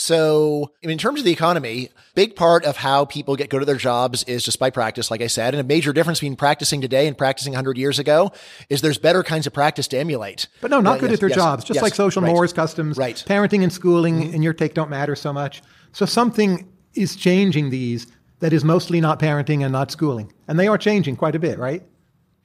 [0.00, 3.74] So, in terms of the economy, big part of how people get good at their
[3.74, 5.54] jobs is just by practice, like I said.
[5.54, 8.30] And a major difference between practicing today and practicing 100 years ago
[8.68, 10.46] is there's better kinds of practice to emulate.
[10.60, 11.64] But no, not uh, good yes, at their yes, jobs.
[11.64, 13.16] Just yes, like social right, mores, customs, right.
[13.26, 14.34] parenting and schooling, mm-hmm.
[14.34, 15.62] in your take, don't matter so much.
[15.90, 18.06] So, something is changing these
[18.38, 20.32] that is mostly not parenting and not schooling.
[20.46, 21.82] And they are changing quite a bit, right?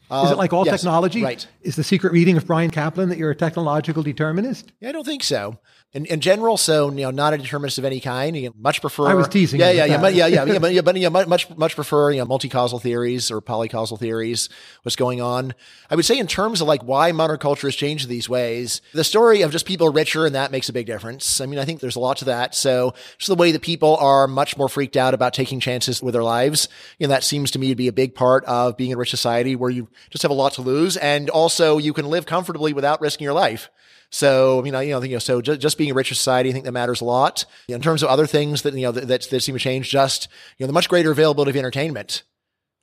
[0.10, 1.24] Uh, is it like all yes, technology?
[1.24, 1.48] Right.
[1.62, 4.72] Is the secret reading of Bryan Caplan that you're a technological determinist?
[4.80, 5.60] Yeah, I don't think so
[5.94, 8.36] in, in general, so you know, not a determinist of any kind.
[8.36, 9.08] You much prefer.
[9.08, 9.60] I was teasing.
[9.60, 12.26] Yeah, yeah, yeah, yeah, yeah, yeah, but, yeah, but yeah, much much prefer you know
[12.26, 14.50] multi-causal theories or polycausal theories.
[14.82, 15.54] What's going on?
[15.92, 19.04] I would say in terms of like why modern culture has changed these ways, the
[19.04, 21.40] story of just people richer and that makes a big difference.
[21.40, 22.56] I mean, I think there's a lot to that.
[22.56, 26.14] So just the way that people are much more freaked out about taking chances with
[26.14, 28.94] their lives, you know, that seems to me to be a big part of being
[28.94, 32.08] a rich society where you just have a lot to lose, and also you can
[32.08, 33.70] live comfortably without risking your life.
[34.14, 36.52] So, I mean, I, you know, you know, so just, just being a richer society,
[36.52, 37.46] I think that matters a lot.
[37.68, 39.60] You know, in terms of other things that, you know, that, that, that seem to
[39.60, 40.28] change, just,
[40.60, 42.22] you know, the much greater availability of entertainment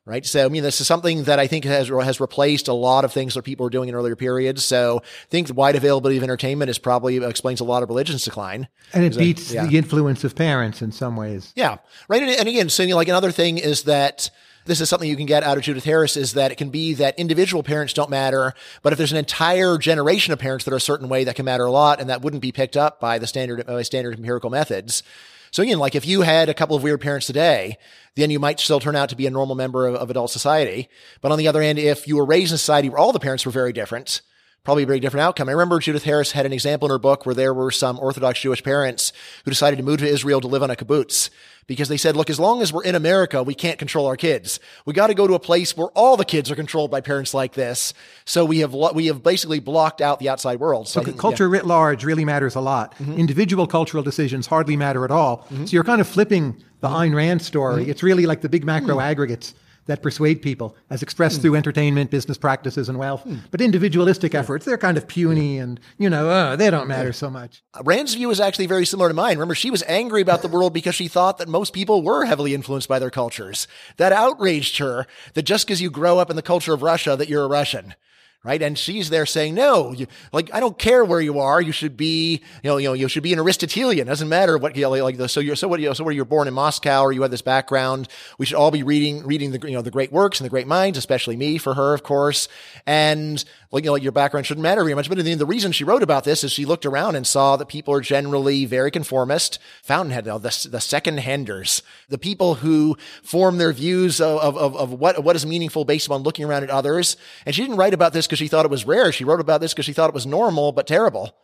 [0.06, 0.26] right?
[0.26, 3.12] So, I mean, this is something that I think has has replaced a lot of
[3.12, 4.64] things that people were doing in earlier periods.
[4.64, 7.88] So, I think the wide availability of entertainment is probably uh, explains a lot of
[7.88, 8.66] religion's decline.
[8.92, 9.66] And it beats yeah.
[9.66, 11.52] the influence of parents in some ways.
[11.54, 11.76] Yeah,
[12.08, 12.22] right.
[12.22, 14.30] And, and again, so you know, like another thing is that
[14.70, 16.94] this is something you can get out of Judith Harris is that it can be
[16.94, 20.76] that individual parents don't matter, but if there's an entire generation of parents that are
[20.76, 23.18] a certain way, that can matter a lot, and that wouldn't be picked up by
[23.18, 25.02] the standard by standard empirical methods.
[25.50, 27.76] So again, like if you had a couple of weird parents today,
[28.14, 30.88] then you might still turn out to be a normal member of, of adult society.
[31.20, 33.18] But on the other hand, if you were raised in a society where all the
[33.18, 34.22] parents were very different,
[34.64, 35.48] probably a very different outcome.
[35.48, 38.40] I remember Judith Harris had an example in her book where there were some Orthodox
[38.40, 39.12] Jewish parents
[39.44, 41.30] who decided to move to Israel to live on a kibbutz
[41.66, 44.58] because they said, look, as long as we're in America, we can't control our kids.
[44.86, 47.32] We got to go to a place where all the kids are controlled by parents
[47.32, 47.94] like this.
[48.24, 50.88] So we have, we have basically blocked out the outside world.
[50.88, 51.52] So, so think, culture yeah.
[51.52, 52.96] writ large really matters a lot.
[52.96, 53.12] Mm-hmm.
[53.12, 55.38] Individual cultural decisions hardly matter at all.
[55.42, 55.66] Mm-hmm.
[55.66, 56.96] So you're kind of flipping the mm-hmm.
[56.96, 57.82] Ayn Rand story.
[57.82, 57.90] Mm-hmm.
[57.92, 59.08] It's really like the big macro mm-hmm.
[59.08, 59.54] aggregates
[59.86, 61.42] that persuade people, as expressed mm.
[61.42, 63.24] through entertainment, business practices, and wealth.
[63.24, 63.40] Mm.
[63.50, 67.30] But individualistic efforts, they're kind of puny and, you know, uh, they don't matter so
[67.30, 67.62] much.
[67.74, 69.36] Uh, Rand's view is actually very similar to mine.
[69.36, 72.54] Remember, she was angry about the world because she thought that most people were heavily
[72.54, 73.66] influenced by their cultures.
[73.96, 77.28] That outraged her that just because you grow up in the culture of Russia, that
[77.28, 77.94] you're a Russian
[78.42, 78.62] right?
[78.62, 81.60] And she's there saying, no, you, like, I don't care where you are.
[81.60, 84.08] You should be, you know, you know, you should be an Aristotelian.
[84.08, 86.14] It doesn't matter what, you know, like so you're, so what, you know, so where
[86.14, 88.08] you're born in Moscow or you have this background.
[88.38, 90.66] We should all be reading, reading the, you know, the great works and the great
[90.66, 92.48] minds, especially me for her, of course.
[92.86, 95.08] And like, you know, your background shouldn't matter very much.
[95.08, 97.68] But the, the reason she wrote about this is she looked around and saw that
[97.68, 103.72] people are generally very conformist, fountainhead, the, the second handers, the people who form their
[103.72, 107.16] views of, of, of what, what is meaningful based upon looking around at others.
[107.46, 109.12] And she didn't write about this because she thought it was rare.
[109.12, 111.34] She wrote about this because she thought it was normal, but terrible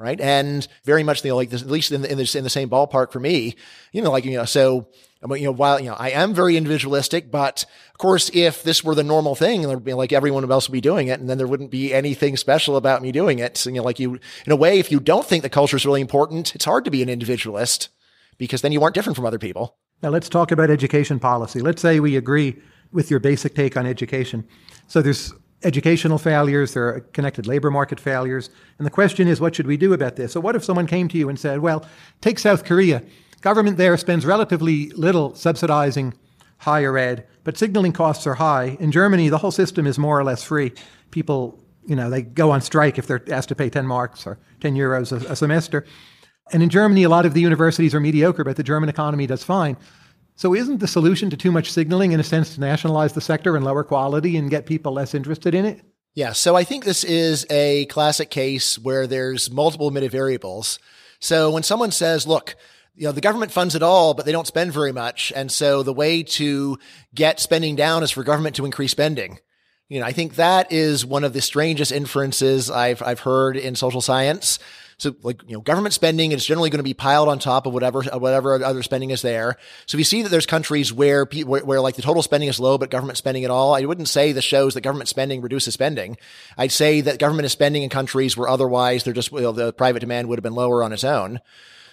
[0.00, 0.20] right?
[0.20, 2.50] And very much, you know, like this, at least in the, in the, in the
[2.50, 3.54] same ballpark for me,
[3.92, 4.88] you know, like, you know, so,
[5.22, 8.94] you know, while, you know, I am very individualistic, but of course, if this were
[8.94, 11.20] the normal thing, there would be like everyone else would be doing it.
[11.20, 13.58] And then there wouldn't be anything special about me doing it.
[13.58, 14.14] So, you know, like you,
[14.46, 16.90] in a way, if you don't think the culture is really important, it's hard to
[16.90, 17.90] be an individualist
[18.38, 19.76] because then you aren't different from other people.
[20.02, 21.60] Now let's talk about education policy.
[21.60, 22.58] Let's say we agree
[22.90, 24.48] with your basic take on education.
[24.86, 28.50] So there's educational failures, there are connected labor market failures.
[28.78, 30.32] And the question is, what should we do about this?
[30.32, 31.84] So, what if someone came to you and said, well,
[32.20, 33.02] take South Korea.
[33.40, 36.14] Government there spends relatively little subsidizing
[36.58, 38.76] higher ed, but signaling costs are high.
[38.80, 40.72] In Germany, the whole system is more or less free.
[41.10, 44.38] People, you know, they go on strike if they're asked to pay 10 marks or
[44.60, 45.86] 10 euros a, a semester.
[46.52, 49.42] And in Germany, a lot of the universities are mediocre, but the German economy does
[49.42, 49.76] fine.
[50.40, 53.56] So isn't the solution to too much signaling, in a sense, to nationalize the sector
[53.56, 55.82] and lower quality and get people less interested in it?
[56.14, 56.32] Yeah.
[56.32, 60.78] So I think this is a classic case where there's multiple admitted variables.
[61.18, 62.56] So when someone says, look,
[62.94, 65.30] you know, the government funds it all, but they don't spend very much.
[65.36, 66.78] And so the way to
[67.14, 69.40] get spending down is for government to increase spending.
[69.90, 73.74] You know, I think that is one of the strangest inferences I've, I've heard in
[73.74, 74.58] social science.
[75.00, 77.72] So like, you know, government spending is generally going to be piled on top of
[77.72, 79.56] whatever, uh, whatever other spending is there.
[79.86, 82.76] So we see that there's countries where, where, where like the total spending is low,
[82.76, 86.18] but government spending at all, I wouldn't say this shows that government spending reduces spending.
[86.58, 89.72] I'd say that government is spending in countries where otherwise they're just, you know, the
[89.72, 91.40] private demand would have been lower on its own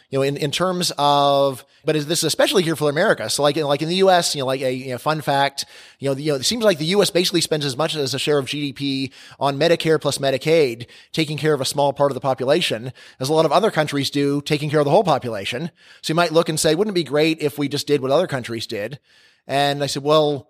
[0.10, 3.30] you know, in, in terms of, but this is especially here for America.
[3.30, 5.66] So like, like in the U.S., you know, like a you know, fun fact,
[5.99, 7.10] you know, the, you know, it seems like the U.S.
[7.10, 11.53] basically spends as much as a share of GDP on Medicare plus Medicaid, taking care
[11.53, 14.70] of a small part of the population, as a lot of other countries do, taking
[14.70, 15.72] care of the whole population.
[16.01, 18.12] So you might look and say, wouldn't it be great if we just did what
[18.12, 18.99] other countries did?
[19.45, 20.49] And I said, well,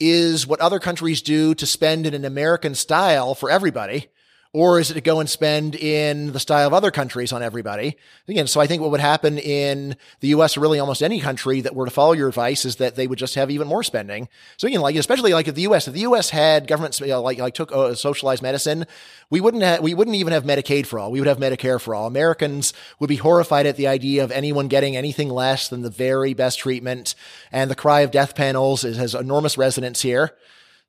[0.00, 4.08] is what other countries do to spend in an American style for everybody
[4.54, 7.96] or is it to go and spend in the style of other countries on everybody?
[8.28, 11.60] Again, so I think what would happen in the US or really almost any country
[11.60, 14.28] that were to follow your advice is that they would just have even more spending.
[14.56, 17.20] So again, like, especially like if the US, if the US had government, you know,
[17.20, 18.86] like, like took uh, socialized medicine,
[19.28, 21.12] we wouldn't have, we wouldn't even have Medicaid for all.
[21.12, 22.06] We would have Medicare for all.
[22.06, 26.32] Americans would be horrified at the idea of anyone getting anything less than the very
[26.32, 27.14] best treatment.
[27.52, 30.32] And the cry of death panels is, has enormous resonance here.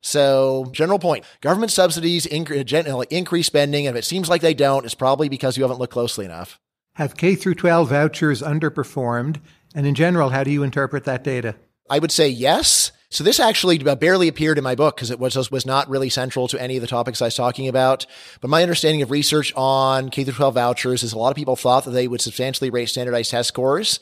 [0.02, 3.86] So, general point government subsidies incre- increase spending.
[3.86, 6.58] And if it seems like they don't, it's probably because you haven't looked closely enough.
[6.94, 9.40] Have K through 12 vouchers underperformed?
[9.74, 11.54] And in general, how do you interpret that data?
[11.88, 12.92] I would say yes.
[13.12, 16.08] So this actually uh, barely appeared in my book because it was, was not really
[16.08, 18.06] central to any of the topics I was talking about.
[18.40, 21.56] But my understanding of research on K through 12 vouchers is a lot of people
[21.56, 23.98] thought that they would substantially raise standardized test scores.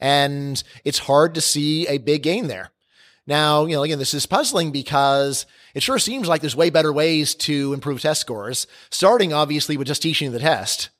[0.00, 2.71] And it's hard to see a big gain there.
[3.26, 6.92] Now, you know, again, this is puzzling because it sure seems like there's way better
[6.92, 10.90] ways to improve test scores, starting obviously with just teaching the test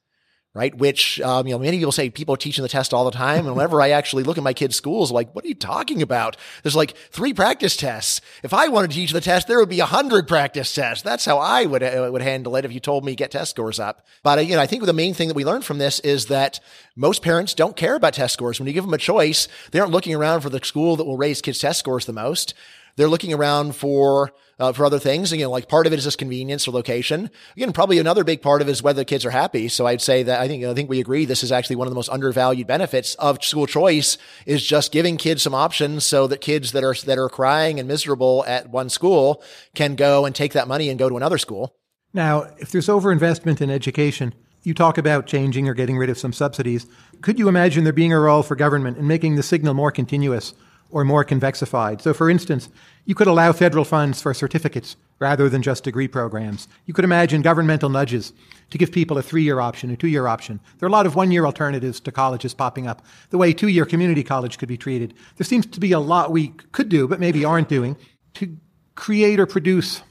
[0.55, 0.74] right?
[0.74, 3.46] Which, um, you know, many people say people are teaching the test all the time.
[3.46, 6.36] And whenever I actually look at my kids' schools, like, what are you talking about?
[6.62, 8.20] There's like three practice tests.
[8.42, 11.03] If I wanted to teach the test, there would be a hundred practice tests.
[11.03, 13.80] That's how I would, uh, would handle it if you told me get test scores
[13.80, 14.07] up.
[14.22, 16.26] But, uh, you know, I think the main thing that we learned from this is
[16.26, 16.61] that
[16.96, 18.61] most parents don't care about test scores.
[18.61, 21.16] When you give them a choice, they aren't looking around for the school that will
[21.16, 22.53] raise kids' test scores the most.
[22.96, 25.32] They're looking around for uh, for other things.
[25.32, 27.30] Again, like part of it is just convenience or location.
[27.57, 29.68] Again, probably another big part of it is whether the kids are happy.
[29.68, 31.90] So I'd say that I think I think we agree this is actually one of
[31.90, 36.40] the most undervalued benefits of school choice is just giving kids some options so that
[36.40, 39.42] kids that are that are crying and miserable at one school
[39.74, 41.74] can go and take that money and go to another school.
[42.14, 44.34] Now, if there's overinvestment in education,
[44.64, 46.86] you talk about changing or getting rid of some subsidies.
[47.22, 50.55] Could you imagine there being a role for government in making the signal more continuous
[50.92, 52.00] or more convexified.
[52.00, 52.68] So, for instance,
[53.05, 56.68] you could allow federal funds for certificates rather than just degree programs.
[56.86, 58.32] You could imagine governmental nudges
[58.70, 60.61] to give people a three year option, a two year option.
[60.78, 63.68] There are a lot of one year alternatives to colleges popping up, the way two
[63.68, 65.14] year community college could be treated.
[65.36, 67.96] There seems to be a lot we could do, but maybe aren't doing,
[68.34, 68.57] to
[68.94, 70.03] create or produce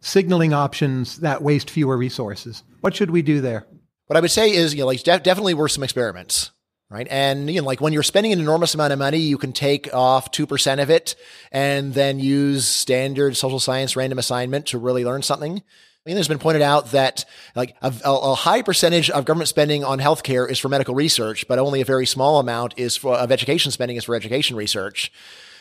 [0.00, 2.62] signaling options that waste fewer resources.
[2.80, 3.66] What should we do there?
[4.06, 6.52] What I would say is, you know, like def- definitely were some experiments
[6.90, 7.06] right?
[7.10, 9.92] And you know, like when you're spending an enormous amount of money, you can take
[9.92, 11.14] off 2% of it
[11.50, 15.56] and then use standard social science random assignment to really learn something.
[15.56, 17.24] I mean, there's been pointed out that
[17.56, 21.58] like a, a, high percentage of government spending on healthcare is for medical research, but
[21.58, 25.10] only a very small amount is for of education spending is for education research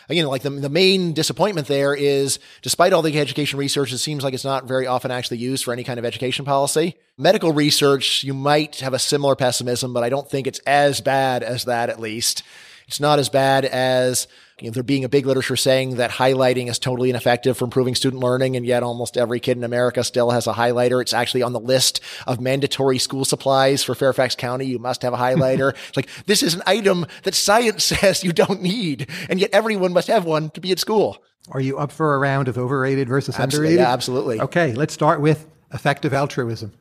[0.10, 4.24] again, like the, the main disappointment there is despite all the education research, it seems
[4.24, 6.96] like it's not very often actually used for any kind of education policy.
[7.18, 11.44] Medical research, you might have a similar pessimism, but I don't think it's as bad
[11.44, 12.44] as that at least.
[12.88, 14.28] It's not as bad as
[14.60, 17.94] you know, there being a big literature saying that highlighting is totally ineffective for improving
[17.94, 21.02] student learning, and yet almost every kid in America still has a highlighter.
[21.02, 24.66] It's actually on the list of mandatory school supplies for Fairfax County.
[24.66, 25.76] You must have a highlighter.
[25.88, 29.92] it's like this is an item that science says you don't need, and yet everyone
[29.92, 31.22] must have one to be at school.
[31.52, 33.80] Are you up for a round of overrated versus absolutely, underrated?
[33.80, 34.40] Yeah, absolutely.
[34.40, 36.72] Okay, let's start with effective altruism.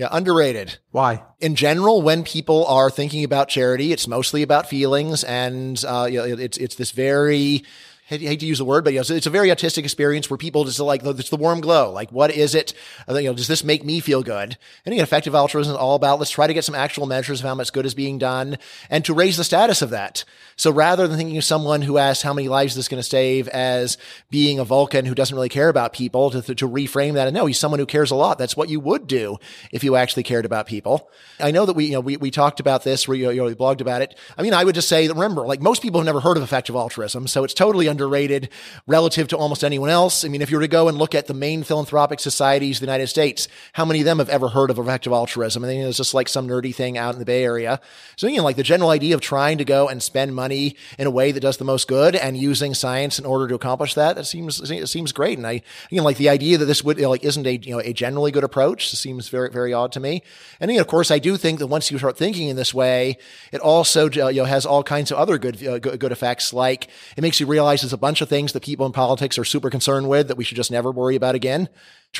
[0.00, 0.78] Yeah, underrated.
[0.92, 1.24] Why?
[1.40, 6.16] In general, when people are thinking about charity, it's mostly about feelings, and uh, you
[6.16, 7.64] know, it's it's this very
[8.10, 10.36] hate, hate to use the word, but you know, it's a very autistic experience where
[10.36, 11.92] people just like, it's the warm glow.
[11.92, 12.74] Like, what is it?
[13.08, 14.56] Uh, you know, does this make me feel good?
[14.84, 17.46] And again, effective altruism is all about let's try to get some actual measures of
[17.46, 18.58] how much good is being done
[18.90, 20.24] and to raise the status of that.
[20.56, 23.08] So rather than thinking of someone who asks how many lives this is going to
[23.08, 23.96] save as
[24.28, 27.46] being a Vulcan who doesn't really care about people, to, to reframe that and no,
[27.46, 28.38] he's someone who cares a lot.
[28.38, 29.38] That's what you would do
[29.70, 31.08] if you actually cared about people.
[31.38, 33.54] I know that we, you know, we, we talked about this, we, you know, we
[33.54, 34.18] blogged about it.
[34.36, 36.42] I mean, I would just say that remember, like most people have never heard of
[36.42, 38.48] effective altruism, so it's totally underrated
[38.86, 40.24] relative to almost anyone else.
[40.24, 42.80] I mean, if you were to go and look at the main philanthropic societies of
[42.80, 45.64] the United States, how many of them have ever heard of effective altruism?
[45.64, 47.80] I think it's just like some nerdy thing out in the Bay Area.
[48.16, 51.06] So, you know, like the general idea of trying to go and spend money in
[51.06, 54.16] a way that does the most good and using science in order to accomplish that,
[54.16, 55.36] that seems, it seems great.
[55.36, 57.80] And I, you know, like the idea that this would, like, isn't a, you know,
[57.80, 60.22] a generally good approach seems very, very odd to me.
[60.58, 62.72] And, you know, of course, I do think that once you start thinking in this
[62.72, 63.18] way,
[63.52, 66.52] it also, you know, has all kinds of other good, uh, good effects.
[66.52, 69.44] Like it makes you realize there's a bunch of things that people in politics are
[69.44, 71.68] super concerned with that we should just never worry about again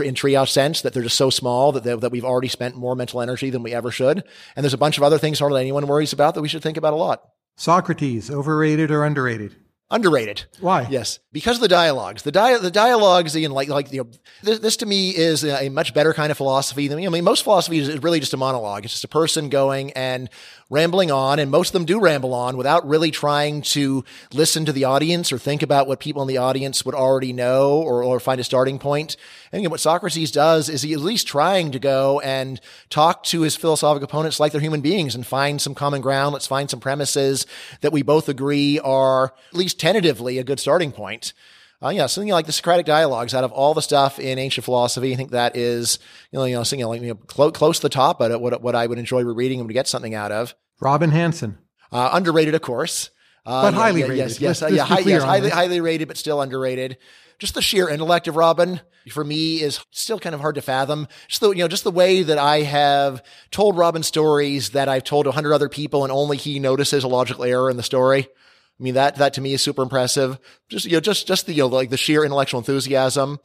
[0.00, 3.20] in triage sense that they're just so small that, that we've already spent more mental
[3.20, 4.24] energy than we ever should.
[4.56, 6.76] And there's a bunch of other things hardly anyone worries about that we should think
[6.76, 7.22] about a lot.
[7.56, 9.54] Socrates, overrated or underrated?
[9.92, 10.44] Underrated.
[10.60, 10.86] Why?
[10.88, 12.22] Yes, because of the dialogues.
[12.22, 14.10] The dia- the dialogues, you like like you know,
[14.40, 17.42] this, this to me is a much better kind of philosophy than I mean, most
[17.42, 18.84] philosophy is really just a monologue.
[18.84, 20.30] It's just a person going and
[20.70, 24.72] rambling on, and most of them do ramble on without really trying to listen to
[24.72, 28.20] the audience or think about what people in the audience would already know or, or
[28.20, 29.16] find a starting point.
[29.52, 33.56] And what Socrates does is he at least trying to go and talk to his
[33.56, 36.32] philosophic opponents like they're human beings and find some common ground.
[36.32, 37.46] Let's find some premises
[37.80, 41.32] that we both agree are at least tentatively a good starting point.
[41.82, 45.14] Uh, yeah, something like the Socratic dialogues out of all the stuff in ancient philosophy.
[45.14, 45.98] I think that is,
[46.30, 48.60] you know, you know, something like, you know, close, close to the top, but what,
[48.60, 50.54] what I would enjoy rereading and to get something out of.
[50.80, 51.58] Robin Hanson.
[51.90, 53.10] Uh, underrated, of course.
[53.46, 54.18] Uh, but highly yeah, rated.
[54.18, 56.98] Yes, yes, let's, uh, yeah, high, yes highly, highly rated, but still underrated.
[57.38, 61.08] Just the sheer intellect of Robin for me is still kind of hard to fathom.
[61.28, 65.04] Just the, you know, just the way that I have told Robin stories that I've
[65.04, 68.28] told a hundred other people and only he notices a logical error in the story.
[68.28, 70.38] I mean, that, that to me is super impressive.
[70.68, 73.38] Just, you know, just, just the, you know, like the sheer intellectual enthusiasm.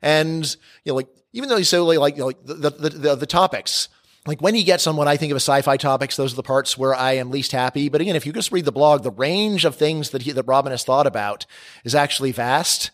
[0.00, 0.44] And,
[0.84, 3.26] you know, like, even though he's so like, you know, like the, the, the, the
[3.26, 3.88] topics,
[4.26, 6.42] like when he gets on what I think of as sci-fi topics, those are the
[6.42, 7.88] parts where I am least happy.
[7.88, 10.44] But again, if you just read the blog, the range of things that he, that
[10.44, 11.46] Robin has thought about
[11.84, 12.90] is actually vast,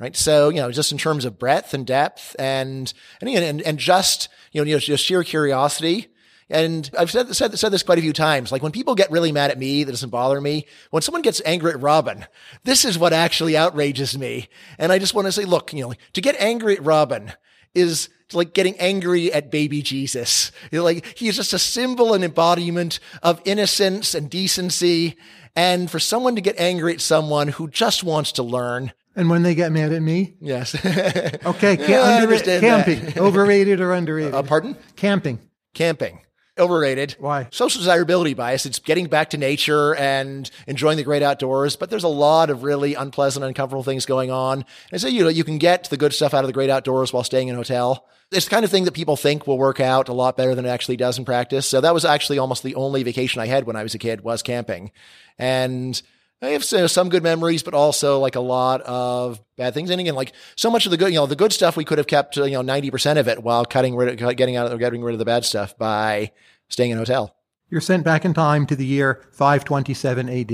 [0.00, 0.16] right?
[0.16, 4.28] So, you know, just in terms of breadth and depth and, and, and, and just,
[4.50, 6.08] you know, just sheer curiosity,
[6.50, 8.50] and I've said, said, said this quite a few times.
[8.50, 10.66] Like when people get really mad at me, that doesn't bother me.
[10.90, 12.26] When someone gets angry at Robin,
[12.64, 14.48] this is what actually outrages me.
[14.76, 17.32] And I just want to say, look, you know, to get angry at Robin
[17.72, 20.50] is like getting angry at baby Jesus.
[20.72, 25.16] You know, like he's just a symbol and embodiment of innocence and decency.
[25.54, 29.42] And for someone to get angry at someone who just wants to learn, and when
[29.42, 30.34] they get mad at me?
[30.40, 30.74] Yes.
[30.84, 31.76] okay.
[31.76, 33.18] Ca- under- camping.
[33.18, 34.34] Overrated or underrated?
[34.34, 34.76] Uh, pardon?
[34.96, 35.38] Camping.
[35.74, 36.20] Camping.
[36.58, 37.16] Overrated.
[37.18, 37.48] Why?
[37.50, 38.66] Social desirability bias.
[38.66, 42.62] It's getting back to nature and enjoying the great outdoors, but there's a lot of
[42.62, 44.64] really unpleasant, uncomfortable things going on.
[44.92, 47.12] And so, you know, you can get the good stuff out of the great outdoors
[47.12, 48.06] while staying in a hotel.
[48.30, 50.66] It's the kind of thing that people think will work out a lot better than
[50.66, 51.66] it actually does in practice.
[51.66, 54.20] So that was actually almost the only vacation I had when I was a kid
[54.20, 54.92] was camping.
[55.38, 56.00] And
[56.42, 59.90] I have some good memories, but also like a lot of bad things.
[59.90, 61.98] And again, like so much of the good, you know, the good stuff we could
[61.98, 65.12] have kept, you know, 90% of it while cutting rid of, getting out, getting rid
[65.12, 66.32] of the bad stuff by
[66.68, 67.36] staying in a hotel.
[67.68, 70.50] You're sent back in time to the year 527 AD.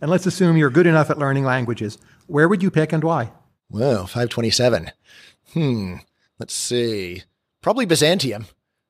[0.00, 1.98] And let's assume you're good enough at learning languages.
[2.26, 3.32] Where would you pick and why?
[3.68, 4.92] Well, 527.
[5.52, 5.96] Hmm.
[6.38, 7.24] Let's see.
[7.60, 8.46] Probably Byzantium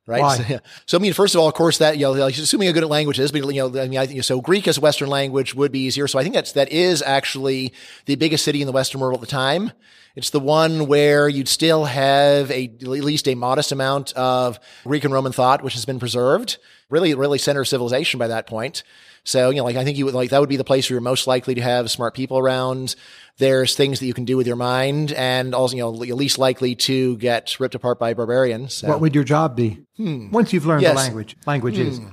[0.07, 0.36] right?
[0.36, 0.59] So, yeah.
[0.86, 2.90] so, I mean, first of all, of course, that you know, assuming you're good at
[2.90, 4.40] languages, but you know, I mean, I think so.
[4.40, 6.07] Greek as a Western language would be easier.
[6.09, 7.72] So I think that's that is actually
[8.07, 9.72] the biggest city in the Western world at the time.
[10.16, 15.05] It's the one where you'd still have a at least a modest amount of Greek
[15.05, 16.59] and Roman thought, which has been preserved.
[16.90, 18.84] Really, really center of civilization by that point.
[19.24, 20.96] So, you know, like I think you would like that would be the place where
[20.96, 22.94] you're most likely to have smart people around.
[23.39, 26.76] There's things that you can do with your mind and also, you know, least likely
[26.76, 28.74] to get ripped apart by barbarians.
[28.74, 28.89] So.
[28.89, 29.85] What would your job be?
[29.97, 30.30] Hmm.
[30.30, 30.93] Once you've learned yes.
[30.93, 31.99] the language, languages.
[31.99, 32.11] Hmm.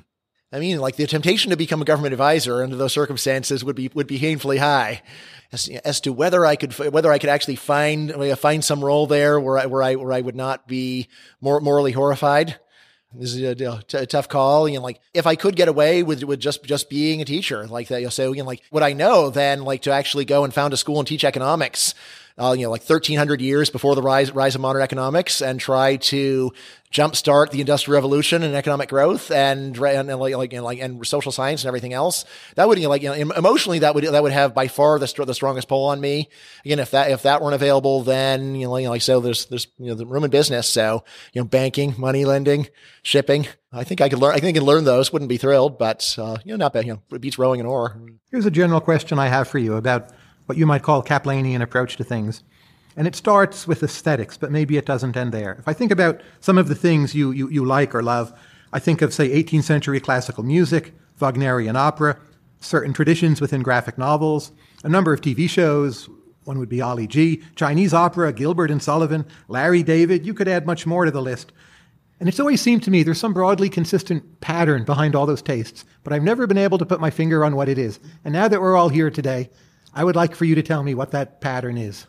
[0.54, 3.90] I mean, like the temptation to become a government advisor under those circumstances would be
[3.94, 5.02] would be painfully high.
[5.54, 9.40] As, as to whether I could whether I could actually find find some role there
[9.40, 11.08] where I where I where I would not be
[11.40, 12.58] more morally horrified.
[13.14, 14.70] This is a, a, tough call.
[14.70, 17.68] You know, like if I could get away with with just just being a teacher
[17.68, 20.26] like that, you know, so you know, like what I know then, like to actually
[20.26, 21.94] go and found a school and teach economics
[22.42, 25.98] uh, you know, like 1300 years before the rise, rise of modern economics and try
[25.98, 26.52] to
[26.92, 30.80] jumpstart the industrial revolution and economic growth and, and, and like, like, you know, like,
[30.80, 32.26] and social science and everything else.
[32.56, 34.98] That would, you know, like, you know, emotionally, that would, that would have by far
[34.98, 36.30] the, the strongest pull on me.
[36.66, 39.90] Again, if that, if that weren't available, then, you know, like, so there's, there's, you
[39.90, 40.68] know, the room in business.
[40.68, 42.70] So, you know, banking, money lending,
[43.04, 43.48] shipping.
[43.72, 45.14] I think I could learn, I think I can learn those.
[45.14, 46.88] Wouldn't be thrilled, but, uh, you know, not bad.
[46.88, 48.02] You know, it beats rowing an oar.
[48.32, 50.12] Here's a general question I have for you about
[50.52, 52.44] what you might call Caplanian approach to things.
[52.98, 55.56] And it starts with aesthetics, but maybe it doesn't end there.
[55.58, 58.38] If I think about some of the things you, you, you like or love,
[58.74, 62.20] I think of, say, 18th century classical music, Wagnerian opera,
[62.60, 64.52] certain traditions within graphic novels,
[64.84, 66.10] a number of TV shows.
[66.44, 70.26] One would be Ali G, Chinese opera, Gilbert and Sullivan, Larry David.
[70.26, 71.54] You could add much more to the list.
[72.20, 75.86] And it's always seemed to me there's some broadly consistent pattern behind all those tastes,
[76.04, 78.02] but I've never been able to put my finger on what it is.
[78.26, 79.50] And now that we're all here today,
[79.94, 82.06] I would like for you to tell me what that pattern is.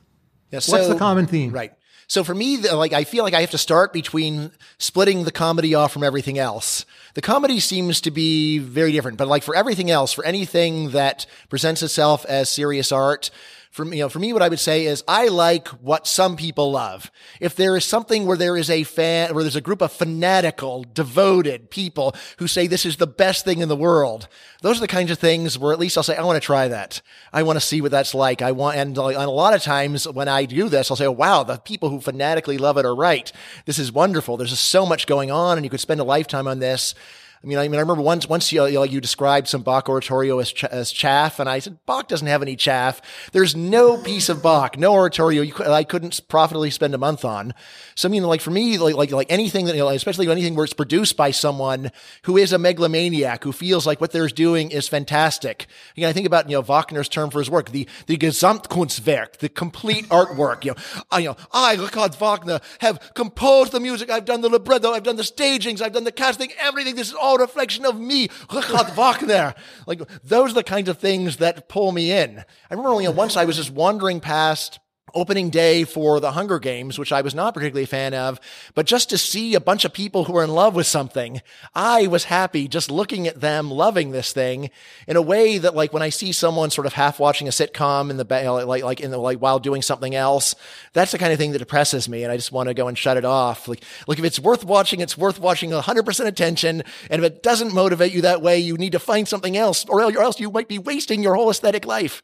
[0.51, 1.53] Yeah, so, What's the common theme?
[1.53, 1.73] Right.
[2.07, 5.75] So for me, like I feel like I have to start between splitting the comedy
[5.75, 6.85] off from everything else.
[7.15, 11.25] The comedy seems to be very different, but like for everything else, for anything that
[11.49, 13.31] presents itself as serious art,
[13.73, 16.37] for me, you know, for me, what I would say is I like what some
[16.37, 17.11] people love.
[17.41, 20.85] If there is something where there is a fan, where there's a group of fanatical,
[20.93, 24.29] devoted people who say this is the best thing in the world,
[24.61, 26.69] those are the kinds of things where at least I'll say, I want to try
[26.69, 27.01] that.
[27.33, 28.43] I want to see what that's like.
[28.43, 31.07] I want, and, uh, and a lot of times when I do this, I'll say,
[31.07, 33.33] oh, wow, the people who fanatically love it are right.
[33.65, 34.37] This is wonderful.
[34.37, 36.95] There's just so much going on and you could spend a lifetime on this.
[37.43, 39.89] I mean, I mean, I remember once, once you, you, know, you described some Bach
[39.89, 43.03] oratorio as, ch- as chaff, and I said, Bach doesn't have any chaff.
[43.33, 47.53] There's no piece of Bach, no oratorio you, I couldn't profitably spend a month on.
[47.97, 50.55] So, I mean, like for me, like, like, like anything that, you know, especially anything
[50.55, 51.91] where it's produced by someone
[52.23, 55.67] who is a megalomaniac, who feels like what they're doing is fantastic.
[55.97, 59.49] Again, I think about, you know, Wagner's term for his work, the, the Gesamtkunstwerk, the
[59.49, 60.65] complete artwork.
[60.65, 64.11] You know, I, you know, I, Richard Wagner, have composed the music.
[64.11, 64.93] I've done the libretto.
[64.93, 65.83] I've done the stagings.
[65.83, 66.95] I've done the casting, everything.
[66.95, 68.29] This is all reflection of me,
[68.95, 69.55] Wagner.
[69.87, 72.39] Like those are the kinds of things that pull me in.
[72.39, 74.79] I remember know, once I was just wandering past
[75.15, 78.41] opening day for the Hunger Games, which I was not particularly a fan of,
[78.75, 81.43] but just to see a bunch of people who are in love with something,
[81.75, 84.71] I was happy just looking at them loving this thing
[85.07, 88.11] in a way that like when I see someone sort of half watching a sitcom
[88.11, 90.55] in the like like in the like while doing something else,
[90.93, 92.97] that's the kind of thing that depresses me, and I just want to go and
[92.97, 93.69] shut it off.
[93.69, 97.75] Like like if it's worth watching, it's worth watching 100% attention, and if it doesn't
[97.75, 100.79] motivate you that way, you need to find something else, or else you might be
[100.79, 102.23] wasting your whole aesthetic life.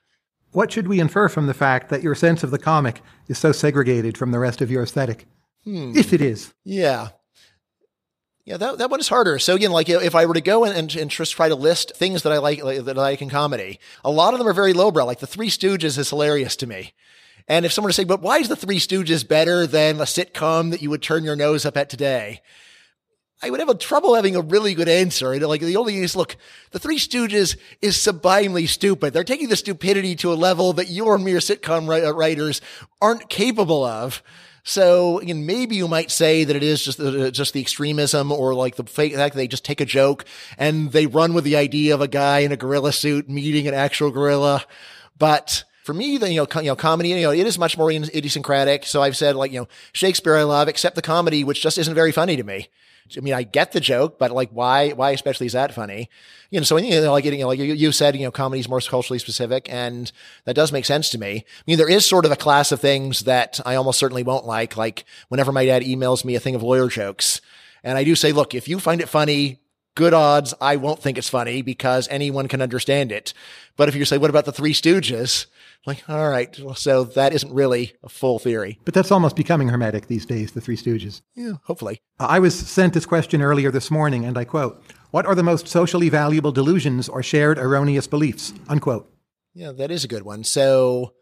[0.53, 3.53] What should we infer from the fact that your sense of the comic is so
[3.53, 5.26] segregated from the rest of your aesthetic?
[5.64, 5.92] Hmm.
[5.96, 6.55] If it is.
[6.64, 7.09] Yeah.
[8.44, 9.38] Yeah, that, that one is harder.
[9.38, 11.94] So again, like if I were to go and, and, and just try to list
[11.94, 14.55] things that I like, like, that I like in comedy, a lot of them are
[14.55, 15.05] very lowbrow.
[15.05, 16.94] Like the Three Stooges is hilarious to me.
[17.46, 20.05] And if someone were to say, but why is the Three Stooges better than a
[20.05, 22.40] sitcom that you would turn your nose up at today?
[23.41, 25.32] I would have a trouble having a really good answer.
[25.32, 26.36] And like the only thing is, look,
[26.72, 29.12] the Three Stooges is sublimely stupid.
[29.12, 32.61] They're taking the stupidity to a level that your mere sitcom uh, writers
[33.01, 34.22] aren't capable of.
[34.64, 38.55] So again, maybe you might say that it is just the, just the extremism or
[38.55, 40.24] like the fact that they just take a joke
[40.59, 43.74] and they run with the idea of a guy in a gorilla suit meeting an
[43.74, 44.64] actual gorilla.
[45.16, 47.91] But for me, the, you know, you know, comedy, you know, it is much more
[47.91, 48.84] idiosyncratic.
[48.84, 51.95] So I've said like, you know, Shakespeare I love, except the comedy, which just isn't
[51.95, 52.68] very funny to me.
[53.16, 56.11] I mean, I get the joke, but like, why, why especially is that funny?
[56.50, 58.61] You know, so, you know, like, you know, like you, you said, you know, comedy
[58.61, 60.11] is more culturally specific and
[60.44, 61.44] that does make sense to me.
[61.46, 64.46] I mean, there is sort of a class of things that I almost certainly won't
[64.46, 67.40] like, like whenever my dad emails me a thing of lawyer jokes.
[67.82, 69.61] And I do say, look, if you find it funny,
[69.94, 73.34] good odds I won't think it's funny because anyone can understand it.
[73.76, 75.46] But if you say, what about the Three Stooges?
[75.89, 78.78] Like, all right, so that isn't really a full theory.
[78.84, 81.22] But that's almost becoming hermetic these days, the Three Stooges.
[81.34, 82.03] Yeah, hopefully.
[82.20, 84.82] Uh, I was sent this question earlier this morning, and I quote,
[85.12, 88.53] What are the most socially valuable delusions or shared erroneous beliefs?
[88.68, 89.11] Unquote.
[89.55, 90.45] Yeah, that is a good one.
[90.45, 91.14] So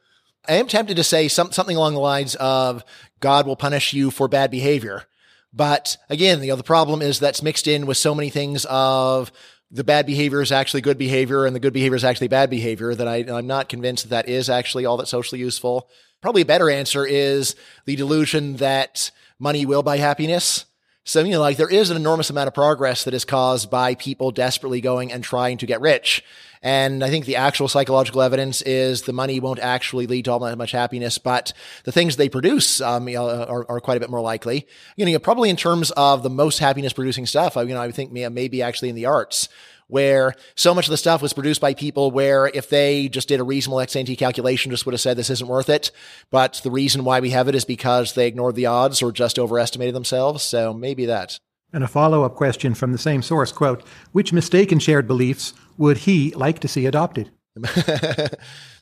[0.48, 2.82] I am tempted to say some, something along the lines of
[3.20, 5.04] God will punish you for bad behavior.
[5.52, 9.30] But again, you know, the problem is that's mixed in with so many things of
[9.70, 12.94] the bad behavior is actually good behavior and the good behavior is actually bad behavior
[12.94, 15.88] that I, I'm not convinced that that is actually all that socially useful.
[16.20, 20.65] Probably a better answer is the delusion that money will buy happiness.
[21.08, 23.94] So, you know, like there is an enormous amount of progress that is caused by
[23.94, 26.24] people desperately going and trying to get rich.
[26.62, 30.40] And I think the actual psychological evidence is the money won't actually lead to all
[30.40, 31.52] that much happiness, but
[31.84, 34.66] the things they produce um, you know, are, are, quite a bit more likely.
[34.96, 37.86] You know, probably in terms of the most happiness producing stuff, I, you know, I
[37.86, 39.48] would think maybe actually in the arts
[39.88, 43.40] where so much of the stuff was produced by people where if they just did
[43.40, 45.90] a reasonable ex ante calculation, just would have said this isn't worth it.
[46.30, 49.38] But the reason why we have it is because they ignored the odds or just
[49.38, 50.42] overestimated themselves.
[50.42, 51.38] So maybe that.
[51.72, 55.98] And a follow up question from the same source quote, which mistaken shared beliefs would
[55.98, 57.30] he like to see adopted?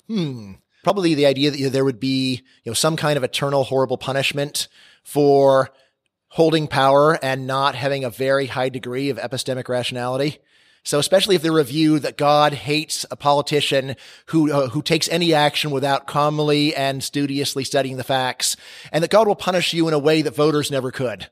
[0.07, 0.53] hmm.
[0.83, 4.69] Probably the idea that there would be, you know, some kind of eternal horrible punishment
[5.03, 5.71] for
[6.29, 10.41] holding power and not having a very high degree of epistemic rationality.
[10.85, 15.33] So especially if the review that God hates a politician who uh, who takes any
[15.33, 18.57] action without calmly and studiously studying the facts,
[18.93, 21.31] and that God will punish you in a way that voters never could.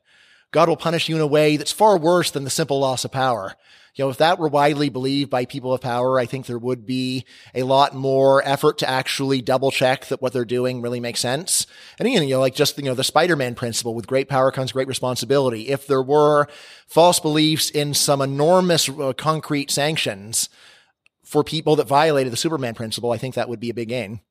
[0.51, 3.11] God will punish you in a way that's far worse than the simple loss of
[3.11, 3.55] power
[3.95, 6.85] you know, if that were widely believed by people of power, I think there would
[6.85, 11.19] be a lot more effort to actually double check that what they're doing really makes
[11.19, 11.67] sense.
[11.99, 14.71] And again, you know, like just, you know, the Spider-Man principle with great power comes
[14.71, 15.69] great responsibility.
[15.69, 16.47] If there were
[16.87, 20.49] false beliefs in some enormous uh, concrete sanctions
[21.23, 24.21] for people that violated the Superman principle, I think that would be a big gain.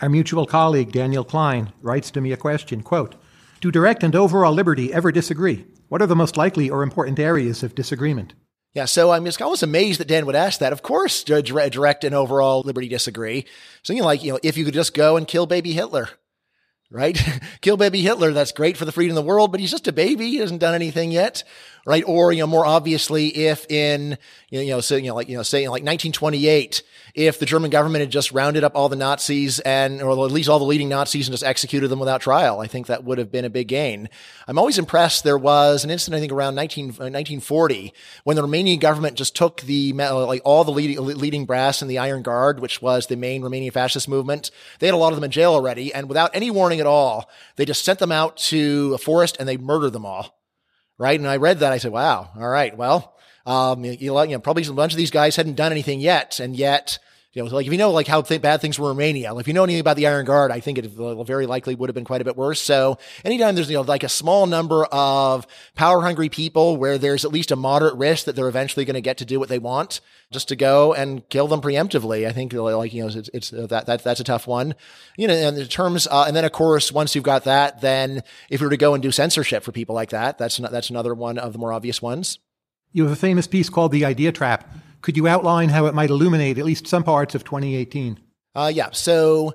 [0.00, 3.16] Our mutual colleague, Daniel Klein, writes to me a question, quote,
[3.60, 5.66] do direct and overall liberty ever disagree?
[5.88, 8.32] What are the most likely or important areas of disagreement?
[8.72, 10.72] Yeah, so um, I'm just almost amazed that Dan would ask that.
[10.72, 13.46] Of course, direct and overall liberty disagree.
[13.82, 16.08] Something like, you know, if you could just go and kill baby Hitler,
[16.88, 17.20] right?
[17.60, 18.32] kill baby Hitler.
[18.32, 20.30] That's great for the freedom of the world, but he's just a baby.
[20.30, 21.42] He hasn't done anything yet,
[21.86, 22.04] right?
[22.06, 24.18] Or, you know, more obviously, if in,
[24.50, 26.82] you know, so, you know, like, you know, say in like 1928,
[27.14, 30.48] if the German government had just rounded up all the Nazis and, or at least
[30.48, 32.60] all the leading Nazis and just executed them without trial.
[32.60, 34.08] I think that would have been a big gain.
[34.46, 35.24] I'm always impressed.
[35.24, 39.34] There was an incident, I think around 19, 1940 uh, when the Romanian government just
[39.34, 43.16] took the, like all the leading, leading brass in the Iron Guard, which was the
[43.16, 44.50] main Romanian fascist movement.
[44.78, 45.92] They had a lot of them in jail already.
[45.92, 49.48] And without any warning at all, they just sent them out to a forest and
[49.48, 50.39] they murdered them all.
[51.00, 51.18] Right.
[51.18, 51.72] And I read that.
[51.72, 52.28] I said, wow.
[52.36, 52.76] All right.
[52.76, 56.40] Well, um, you, you know, probably a bunch of these guys hadn't done anything yet,
[56.40, 56.98] and yet
[57.32, 59.46] you know, like if you know like how th- bad things were in Romania, if
[59.46, 62.04] you know anything about the Iron Guard, I think it very likely would have been
[62.04, 62.60] quite a bit worse.
[62.60, 67.24] So anytime there's you know like a small number of power hungry people where there's
[67.24, 69.60] at least a moderate risk that they're eventually going to get to do what they
[69.60, 70.00] want,
[70.32, 73.68] just to go and kill them preemptively, I think like you know it's, it's uh,
[73.68, 74.74] that that that's a tough one.
[75.16, 78.24] You know, and in terms, uh, and then of course once you've got that, then
[78.48, 80.90] if you were to go and do censorship for people like that, that's not, that's
[80.90, 82.40] another one of the more obvious ones.
[82.92, 84.68] You have a famous piece called "The Idea Trap."
[85.02, 88.18] Could you outline how it might illuminate at least some parts of 2018?
[88.54, 88.90] Uh, yeah.
[88.92, 89.54] So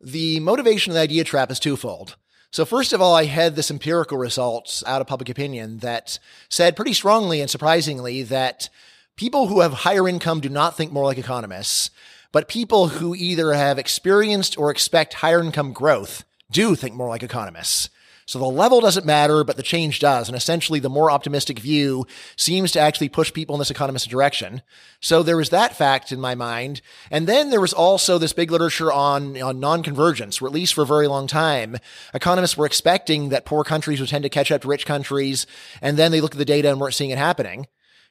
[0.00, 2.16] the motivation of the idea trap is twofold.
[2.50, 6.18] So first of all, I had this empirical results out of public opinion that
[6.48, 8.68] said pretty strongly and surprisingly that
[9.16, 11.90] people who have higher income do not think more like economists,
[12.32, 17.22] but people who either have experienced or expect higher income growth do think more like
[17.22, 17.90] economists.
[18.26, 20.28] So the level doesn't matter, but the change does.
[20.28, 22.06] And essentially, the more optimistic view
[22.36, 24.62] seems to actually push people in this economist direction.
[25.00, 26.80] So there was that fact in my mind.
[27.08, 30.82] And then there was also this big literature on, on non-convergence, or at least for
[30.82, 31.76] a very long time.
[32.14, 35.46] Economists were expecting that poor countries would tend to catch up to rich countries.
[35.80, 37.66] And then they look at the data and weren't seeing it happening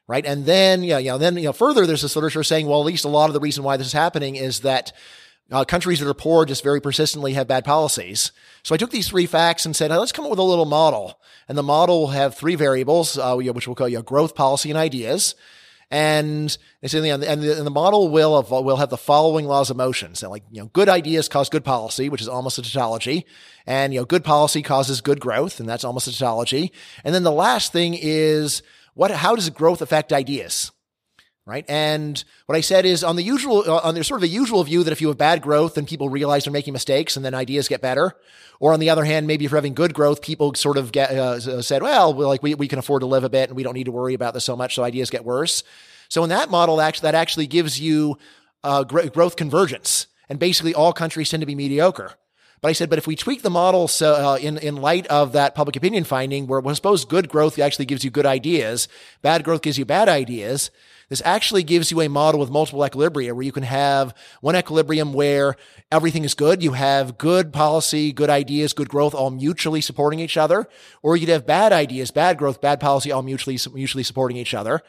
[0.07, 0.25] right?
[0.25, 2.79] And then, you know, you know, then, you know, further, there's this literature saying, well,
[2.79, 4.93] at least a lot of the reason why this is happening is that
[5.51, 8.31] uh, countries that are poor just very persistently have bad policies.
[8.63, 11.19] So I took these three facts and said, let's come up with a little model.
[11.47, 14.71] And the model will have three variables, uh, which we'll call you know, growth, policy,
[14.71, 15.35] and ideas.
[15.91, 20.15] And and the, and the model will have, will have the following laws of motion.
[20.15, 23.27] So like, you know, good ideas cause good policy, which is almost a tautology.
[23.67, 26.71] And, you know, good policy causes good growth, and that's almost a tautology.
[27.03, 28.63] And then the last thing is
[28.95, 30.71] what, how does growth affect ideas?
[31.45, 31.65] Right?
[31.67, 34.63] And what I said is on the usual, uh, on the sort of the usual
[34.63, 37.33] view that if you have bad growth, then people realize they're making mistakes and then
[37.35, 38.13] ideas get better.
[38.59, 41.11] Or on the other hand, maybe if you're having good growth, people sort of get,
[41.11, 43.73] uh, said, well, like we, we can afford to live a bit and we don't
[43.75, 44.75] need to worry about this so much.
[44.75, 45.63] So ideas get worse.
[46.09, 48.17] So in that model, actually, that actually gives you
[48.63, 50.07] uh, growth convergence.
[50.29, 52.13] And basically all countries tend to be mediocre.
[52.61, 55.33] But I said, but if we tweak the model so uh, in in light of
[55.33, 58.87] that public opinion finding, where well, suppose good growth actually gives you good ideas,
[59.21, 60.71] bad growth gives you bad ideas,
[61.09, 65.13] this actually gives you a model with multiple equilibria where you can have one equilibrium
[65.13, 65.55] where
[65.91, 66.63] everything is good.
[66.63, 70.67] You have good policy, good ideas, good growth, all mutually supporting each other.
[71.03, 74.53] Or you could have bad ideas, bad growth, bad policy, all mutually, mutually supporting each
[74.53, 74.81] other.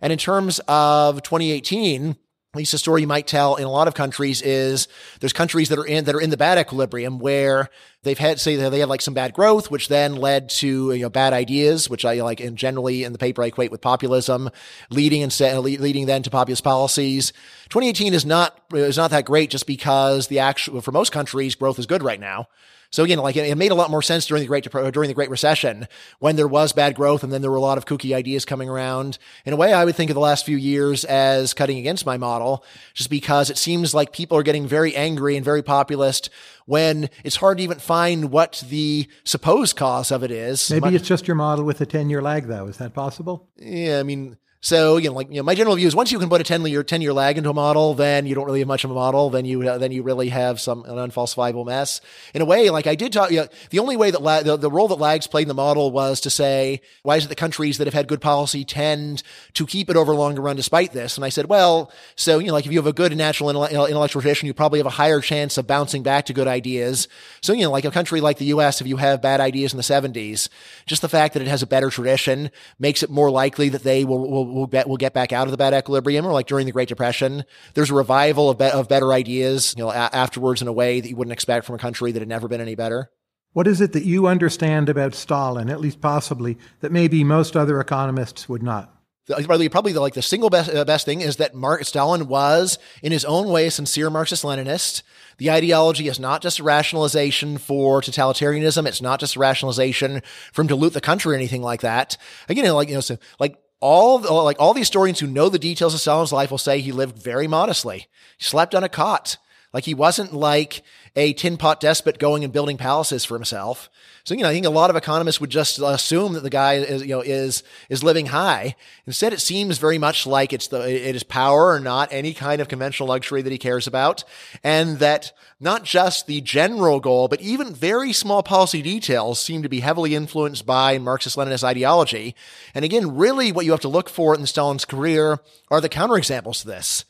[0.00, 2.10] And in terms of 2018,
[2.54, 4.86] at least a story you might tell in a lot of countries is
[5.18, 7.68] there's countries that are in that are in the bad equilibrium where
[8.04, 11.10] they've had say they have like some bad growth, which then led to you know
[11.10, 14.50] bad ideas, which I like and generally in the paper I equate with populism,
[14.90, 17.32] leading instead leading then to populist policies.
[17.70, 21.78] 2018 is not is not that great just because the actual for most countries growth
[21.78, 22.48] is good right now.
[22.94, 25.28] So again, like it, made a lot more sense during the Great during the Great
[25.28, 25.88] Recession
[26.20, 28.68] when there was bad growth and then there were a lot of kooky ideas coming
[28.68, 29.18] around.
[29.44, 32.18] In a way, I would think of the last few years as cutting against my
[32.18, 36.30] model, just because it seems like people are getting very angry and very populist
[36.66, 40.70] when it's hard to even find what the supposed cause of it is.
[40.70, 42.66] Maybe it's just your model with a 10 year lag, though.
[42.66, 43.48] Is that possible?
[43.56, 46.18] Yeah, I mean, so, you know, like, you know, my general view is once you
[46.18, 48.60] can put a 10 year, 10 year lag into a model, then you don't really
[48.60, 49.28] have much of a model.
[49.28, 52.00] Then you, uh, then you really have some, an unfalsifiable mess.
[52.32, 54.56] In a way, like I did talk, you know, the only way that la- the,
[54.56, 57.34] the role that lags played in the model was to say, why is it the
[57.34, 61.18] countries that have had good policy tend to keep it over longer run despite this?
[61.18, 64.22] And I said, well, so, you know, like if you have a good natural intellectual
[64.22, 67.06] tradition, you probably have a higher chance of bouncing back to good ideas.
[67.42, 69.76] So, you know, like a country like the US, if you have bad ideas in
[69.76, 70.48] the 70s,
[70.86, 74.06] just the fact that it has a better tradition makes it more likely that they
[74.06, 76.66] will, will we'll get, we'll get back out of the bad equilibrium or like during
[76.66, 77.44] the Great Depression.
[77.74, 81.00] There's a revival of, be- of better ideas, you know, a- afterwards in a way
[81.00, 83.10] that you wouldn't expect from a country that had never been any better.
[83.52, 87.80] What is it that you understand about Stalin, at least possibly, that maybe most other
[87.80, 88.90] economists would not?
[89.26, 92.78] Probably, probably the, like the single best, uh, best thing is that Mark Stalin was,
[93.02, 95.02] in his own way, a sincere Marxist-Leninist.
[95.38, 98.86] The ideology is not just a rationalization for totalitarianism.
[98.86, 100.20] It's not just a rationalization
[100.52, 102.18] from to loot the country or anything like that.
[102.50, 105.92] Again, like, you know, so like all like all the historians who know the details
[105.92, 108.06] of Stalin's life will say he lived very modestly.
[108.38, 109.36] He slept on a cot.
[109.74, 110.82] Like he wasn't like
[111.16, 113.90] a tin pot despot going and building palaces for himself.
[114.22, 116.74] So, you know, I think a lot of economists would just assume that the guy
[116.74, 118.76] is, you know, is, is living high.
[119.06, 122.62] Instead, it seems very much like it's the, it is power or not any kind
[122.62, 124.24] of conventional luxury that he cares about.
[124.62, 129.68] And that not just the general goal, but even very small policy details seem to
[129.68, 132.34] be heavily influenced by Marxist-Leninist ideology.
[132.74, 136.62] And again, really what you have to look for in Stalin's career are the counterexamples
[136.62, 137.04] to this.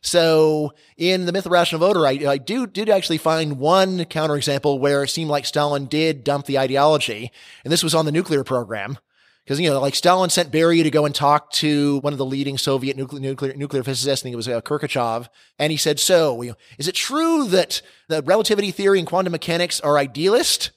[0.00, 4.78] So in the myth of rational voter, I, I do did actually find one counterexample
[4.78, 7.32] where it seemed like Stalin did dump the ideology,
[7.64, 8.98] and this was on the nuclear program.
[9.44, 12.26] Because, you know, like Stalin sent Beria to go and talk to one of the
[12.26, 15.28] leading Soviet nuclear, nuclear, nuclear physicists, I think it was uh, Kurchatov,
[15.58, 16.42] and he said, so,
[16.76, 20.70] is it true that the relativity theory and quantum mechanics are idealist?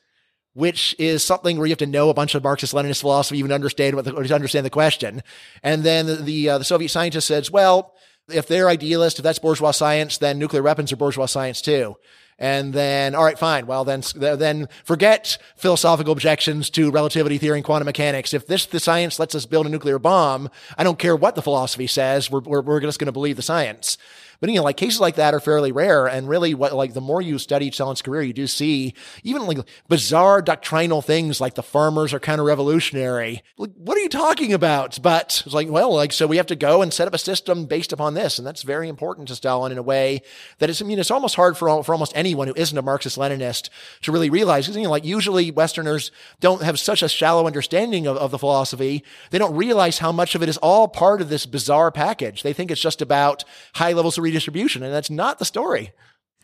[0.53, 3.95] Which is something where you have to know a bunch of Marxist-Leninist philosophy even understand
[3.95, 5.23] what the, to understand the question.
[5.63, 7.93] And then the, the, uh, the Soviet scientist says, well,
[8.33, 11.97] if they're idealist, if that's bourgeois science, then nuclear weapons are bourgeois science too.
[12.39, 13.67] And then, all right, fine.
[13.67, 18.33] Well, then, then forget philosophical objections to relativity theory and quantum mechanics.
[18.33, 21.43] If this, the science lets us build a nuclear bomb, I don't care what the
[21.43, 22.31] philosophy says.
[22.31, 23.99] We're, we're, we're just going to believe the science.
[24.41, 26.07] But you know, like cases like that are fairly rare.
[26.07, 29.59] And really what, like the more you study Stalin's career, you do see even like
[29.87, 33.43] bizarre doctrinal things like the farmers are counter revolutionary.
[33.57, 34.99] Like, what are you talking about?
[35.01, 37.65] But it's like, well, like, so we have to go and set up a system
[37.65, 38.39] based upon this.
[38.39, 40.23] And that's very important to Stalin in a way
[40.57, 43.19] that it's, I mean, it's almost hard for, for almost anyone who isn't a Marxist
[43.19, 43.69] Leninist
[44.01, 44.65] to really realize.
[44.65, 48.39] Because, you know, like usually Westerners don't have such a shallow understanding of, of the
[48.39, 49.03] philosophy.
[49.29, 52.41] They don't realize how much of it is all part of this bizarre package.
[52.41, 53.43] They think it's just about
[53.75, 55.91] high levels of redistribution, and that's not the story.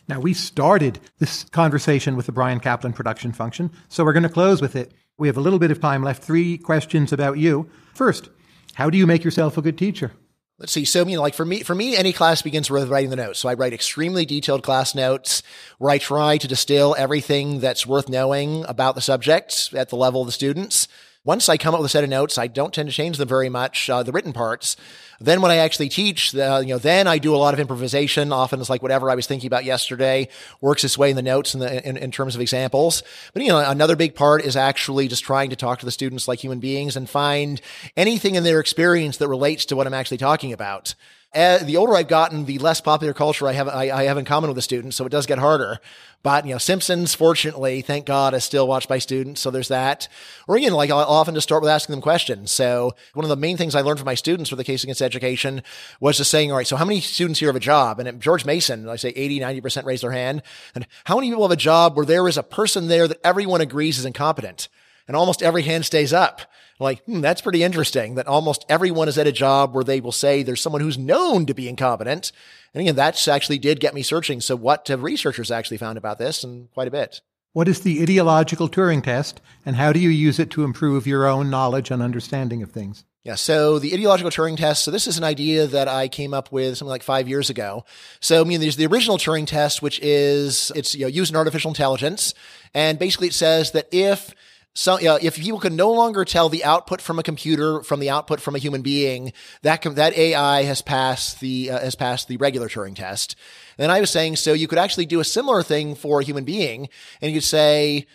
[0.09, 4.29] Now, we started this conversation with the Bryan Caplan production function, so we're going to
[4.29, 4.93] close with it.
[5.17, 6.23] We have a little bit of time left.
[6.23, 7.69] Three questions about you.
[7.93, 8.29] First,
[8.75, 10.11] how do you make yourself a good teacher?
[10.59, 10.85] Let's see.
[10.85, 13.39] So, you know, like for me, for me, any class begins with writing the notes.
[13.39, 15.43] So I write extremely detailed class notes
[15.77, 20.21] where I try to distill everything that's worth knowing about the subject at the level
[20.21, 20.87] of the students.
[21.27, 23.27] Once I come up with a set of notes, I don't tend to change them
[23.27, 24.77] very much, uh, the written parts.
[25.19, 28.31] Then when I actually teach, uh, you know, then I do a lot of improvisation.
[28.31, 30.29] Often it's like whatever I was thinking about yesterday
[30.61, 33.03] works its way in the notes in, the, in, in terms of examples.
[33.33, 36.29] But, you know, another big part is actually just trying to talk to the students
[36.29, 37.59] like human beings and find
[37.97, 40.95] anything in their experience that relates to what I'm actually talking about.
[41.35, 44.23] Uh, the older I've gotten, the less popular culture I have I, I, have in
[44.23, 45.79] common with the students, so it does get harder.
[46.23, 50.07] But you know, Simpsons, fortunately, thank God, is still watched by students, so there's that.
[50.47, 52.51] Or again, like I'll often just start with asking them questions.
[52.51, 55.01] So one of the main things I learned from my students for the case against
[55.01, 55.63] education
[55.99, 57.99] was just saying, all right, so how many students here have a job?
[57.99, 60.41] And at George Mason, I say 80, 90% raise their hand.
[60.75, 63.59] And how many people have a job where there is a person there that everyone
[63.59, 64.69] agrees is incompetent?
[65.07, 66.41] And almost every hand stays up
[66.79, 70.11] like, hmm, that's pretty interesting that almost everyone is at a job where they will
[70.11, 72.31] say there's someone who's known to be incompetent.
[72.73, 74.41] And again, that's actually did get me searching.
[74.41, 76.43] So what have researchers actually found about this?
[76.43, 77.21] And quite a bit.
[77.53, 81.25] What is the ideological Turing test and how do you use it to improve your
[81.25, 83.03] own knowledge and understanding of things?
[83.23, 84.85] Yeah, so the ideological Turing test.
[84.85, 87.83] So this is an idea that I came up with something like five years ago.
[88.21, 91.69] So I mean, there's the original Turing test, which is it's you know using artificial
[91.69, 92.33] intelligence,
[92.73, 94.33] and basically it says that if
[94.77, 98.11] so uh, if people can no longer tell the output from a computer from the
[98.11, 102.27] output from a human being, that com- that AI has passed the uh, has passed
[102.27, 103.35] the regular Turing test.
[103.79, 106.43] And I was saying, so you could actually do a similar thing for a human
[106.43, 106.89] being,
[107.21, 108.05] and you could say,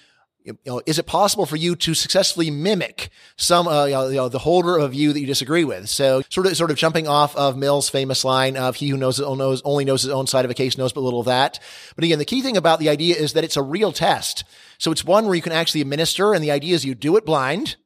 [0.44, 4.16] you know, is it possible for you to successfully mimic some, uh, you know, you
[4.16, 5.88] know, the holder of view that you disagree with?
[5.88, 9.20] So sort of, sort of jumping off of Mill's famous line of he who knows,
[9.20, 11.58] knows, only knows his own side of a case knows but little of that.
[11.94, 14.44] But again, the key thing about the idea is that it's a real test.
[14.78, 17.24] So it's one where you can actually administer and the idea is you do it
[17.24, 17.76] blind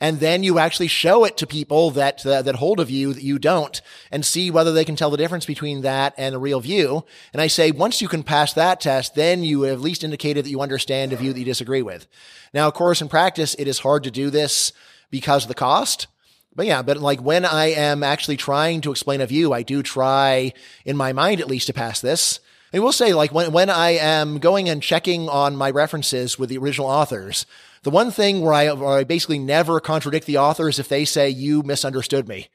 [0.00, 3.22] and then you actually show it to people that uh, that hold a view that
[3.22, 3.80] you don't
[4.10, 7.04] and see whether they can tell the difference between that and a real view.
[7.32, 10.44] And i say once you can pass that test then you have at least indicated
[10.44, 12.06] that you understand a view that you disagree with.
[12.54, 14.72] Now of course in practice it is hard to do this
[15.10, 16.06] because of the cost.
[16.54, 19.82] But yeah, but like when I am actually trying to explain a view, I do
[19.82, 20.52] try
[20.84, 22.40] in my mind at least to pass this.
[22.72, 26.48] I will say like when, when I am going and checking on my references with
[26.48, 27.46] the original authors,
[27.82, 31.04] the one thing where I, where I basically never contradict the author is if they
[31.04, 32.48] say you misunderstood me.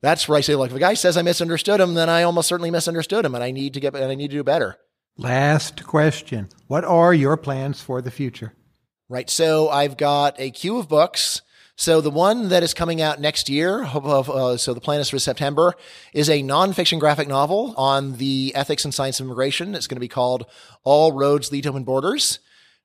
[0.00, 2.48] That's where I say, like, if a guy says I misunderstood him, then I almost
[2.48, 4.76] certainly misunderstood him, and I need to get, and I need to do better.
[5.16, 8.52] Last question: What are your plans for the future?
[9.08, 9.30] Right.
[9.30, 11.42] So I've got a queue of books.
[11.76, 15.18] So the one that is coming out next year, uh, so the plan is for
[15.18, 15.74] September,
[16.12, 19.74] is a nonfiction graphic novel on the ethics and science of immigration.
[19.74, 20.46] It's going to be called
[20.84, 22.40] All Roads Lead to Open Borders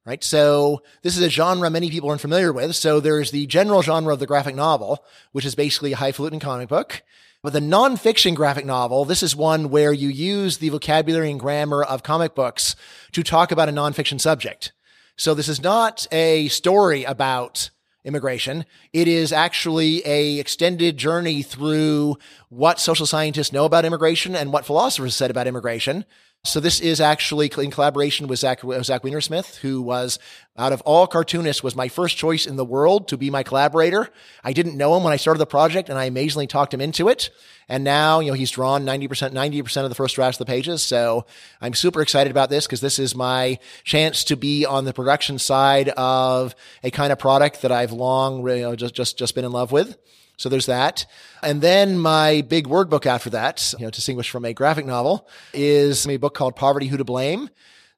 [0.07, 0.23] right?
[0.23, 2.77] So this is a genre many people aren't familiar with.
[2.77, 5.03] So there's the general genre of the graphic novel,
[5.33, 7.03] which is basically a highfalutin comic book.
[7.43, 11.83] But the nonfiction graphic novel, this is one where you use the vocabulary and grammar
[11.83, 12.75] of comic books
[13.11, 14.71] to talk about a nonfiction subject.
[15.17, 17.69] So this is not a story about
[18.05, 18.65] immigration.
[18.93, 22.15] It is actually a extended journey through
[22.47, 26.05] what social scientists know about immigration and what philosophers said about immigration.
[26.47, 30.17] So this is actually in collaboration with Zach, Zach Weinersmith, who was
[30.57, 34.09] out of all cartoonists was my first choice in the world to be my collaborator.
[34.45, 37.09] I didn't know him when I started the project and I amazingly talked him into
[37.09, 37.31] it.
[37.67, 40.81] And now, you know, he's drawn 90%, 90% of the first drafts of the pages.
[40.81, 41.25] So
[41.59, 45.39] I'm super excited about this because this is my chance to be on the production
[45.39, 49.43] side of a kind of product that I've long, you know, just, just, just been
[49.43, 49.97] in love with.
[50.37, 51.05] So there's that.
[51.41, 55.27] And then my big word book after that, you know, distinguished from a graphic novel,
[55.53, 57.49] is a book called Poverty Who to Blame.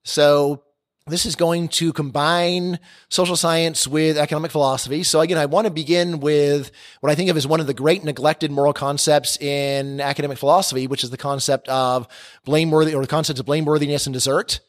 [0.04, 0.64] So
[1.06, 2.80] this is going to combine
[3.10, 5.04] social science with economic philosophy.
[5.04, 6.72] So again, I want to begin with
[7.02, 10.88] what I think of as one of the great neglected moral concepts in academic philosophy,
[10.88, 12.08] which is the concept of
[12.46, 14.62] blameworthy or the concept of blameworthiness and desert.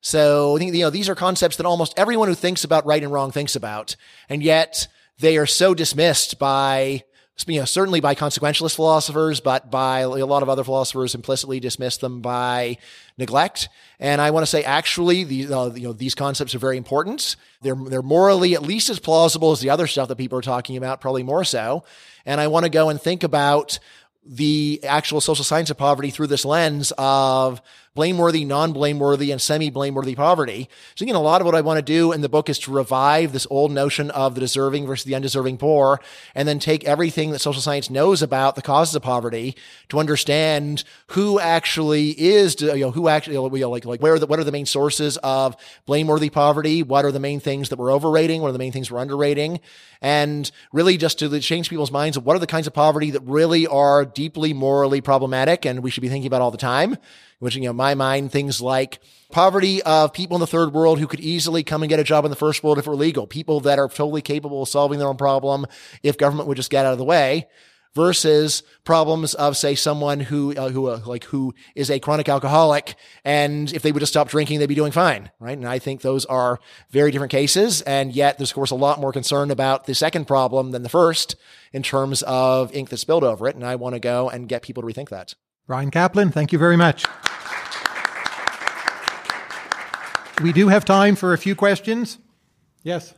[0.00, 3.02] So I think, you know, these are concepts that almost everyone who thinks about right
[3.02, 3.96] and wrong thinks about.
[4.28, 4.88] And yet
[5.24, 7.04] they are so dismissed by
[7.48, 11.96] you know, certainly by consequentialist philosophers, but by a lot of other philosophers implicitly dismiss
[11.96, 12.78] them by
[13.18, 13.68] neglect.
[13.98, 17.34] And I want to say, actually, the, uh, you know, these concepts are very important.
[17.60, 20.76] They're, they're morally at least as plausible as the other stuff that people are talking
[20.76, 21.82] about, probably more so.
[22.24, 23.80] And I want to go and think about
[24.24, 27.60] the actual social science of poverty through this lens of
[27.94, 30.68] blameworthy, non-blameworthy, and semi-blameworthy poverty.
[30.96, 32.72] So again, a lot of what I want to do in the book is to
[32.72, 36.00] revive this old notion of the deserving versus the undeserving poor,
[36.34, 39.54] and then take everything that social science knows about the causes of poverty
[39.88, 44.18] to understand who actually is, you know, who actually, you know, like, like where are
[44.18, 46.82] the, what are the main sources of blameworthy poverty?
[46.82, 48.42] What are the main things that we're overrating?
[48.42, 49.60] What are the main things we're underrating?
[50.02, 53.22] And really just to change people's minds of what are the kinds of poverty that
[53.22, 56.98] really are deeply morally problematic and we should be thinking about all the time
[57.38, 58.98] which, you know, my mind, things like
[59.30, 62.24] poverty of people in the third world who could easily come and get a job
[62.24, 64.98] in the first world if it were legal, people that are totally capable of solving
[64.98, 65.66] their own problem
[66.02, 67.46] if government would just get out of the way
[67.94, 72.96] versus problems of say someone who uh, who uh, like who is a chronic alcoholic
[73.24, 75.56] and if they would just stop drinking they'd be doing fine right?
[75.56, 76.58] And i think those are
[76.90, 77.82] very different cases.
[77.82, 80.88] And yet there's of course a lot more concern about the second problem than the
[80.88, 81.36] first
[81.72, 83.54] in terms of ink that spilled over it.
[83.54, 85.34] And i want to go and get people to rethink that
[85.66, 87.04] Bryan Caplan, thank you very much
[90.42, 92.18] we do have time for a few questions.
[92.82, 93.14] Yes.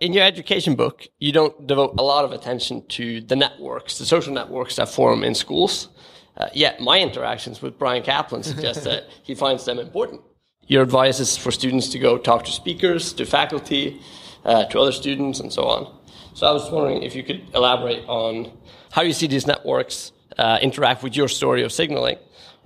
[0.00, 4.06] In your education book, you don't devote a lot of attention to the networks, the
[4.06, 5.88] social networks that form in schools.
[6.36, 10.22] Uh, yet my interactions with Bryan Caplan suggest that he finds them important.
[10.66, 14.00] Your advice is for students to go talk to speakers, to faculty,
[14.44, 15.94] uh, to other students, and so on.
[16.32, 18.52] So I was wondering if you could elaborate on
[18.92, 22.16] how you see these networks uh, interact with your story of signaling.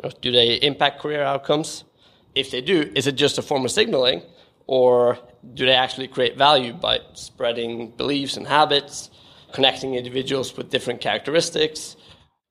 [0.02, 1.84] You know, do they impact career outcomes?
[2.34, 4.22] if they do, is it just a form of signaling,
[4.66, 5.18] or
[5.54, 9.10] do they actually create value by spreading beliefs and habits,
[9.52, 11.96] connecting individuals with different characteristics?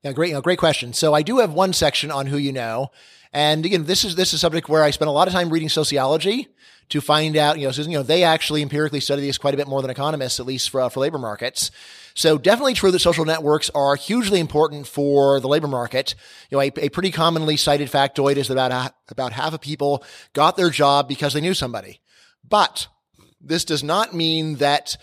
[0.02, 0.92] Yeah, great, great question.
[0.92, 2.88] So I do have one section on who you know.
[3.32, 5.50] And again, this is this is a subject where I spent a lot of time
[5.50, 6.48] reading sociology
[6.90, 9.56] to find out, you know, so, you know, they actually empirically study this quite a
[9.56, 11.70] bit more than economists, at least for, uh, for labor markets.
[12.14, 16.14] So definitely true that social networks are hugely important for the labor market.
[16.50, 20.04] You know, a, a pretty commonly cited factoid is that about, about half of people
[20.32, 22.00] got their job because they knew somebody.
[22.48, 22.86] But
[23.40, 24.96] this does not mean that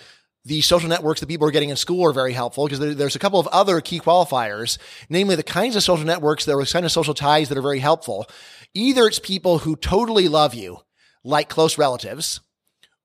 [0.46, 3.16] the social networks that people are getting in school are very helpful because there, there's
[3.16, 4.78] a couple of other key qualifiers,
[5.10, 7.80] namely the kinds of social networks that are kind of social ties that are very
[7.80, 8.28] helpful.
[8.74, 10.80] Either it's people who totally love you,
[11.24, 12.42] like close relatives,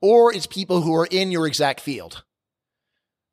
[0.00, 2.22] or it's people who are in your exact field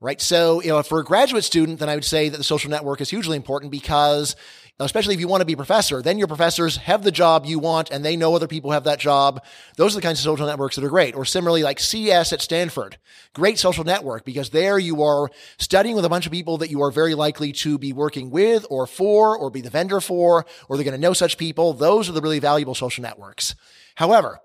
[0.03, 0.19] right?
[0.19, 2.99] So, you know, for a graduate student, then I would say that the social network
[2.99, 4.35] is hugely important because
[4.79, 7.57] especially if you want to be a professor, then your professors have the job you
[7.57, 9.41] want and they know other people have that job.
[9.77, 11.15] Those are the kinds of social networks that are great.
[11.15, 12.97] Or similarly, like CS at Stanford,
[13.33, 16.81] great social network because there you are studying with a bunch of people that you
[16.81, 20.75] are very likely to be working with or for or be the vendor for, or
[20.75, 21.71] they're going to know such people.
[21.71, 23.55] Those are the really valuable social networks.
[23.95, 24.41] However,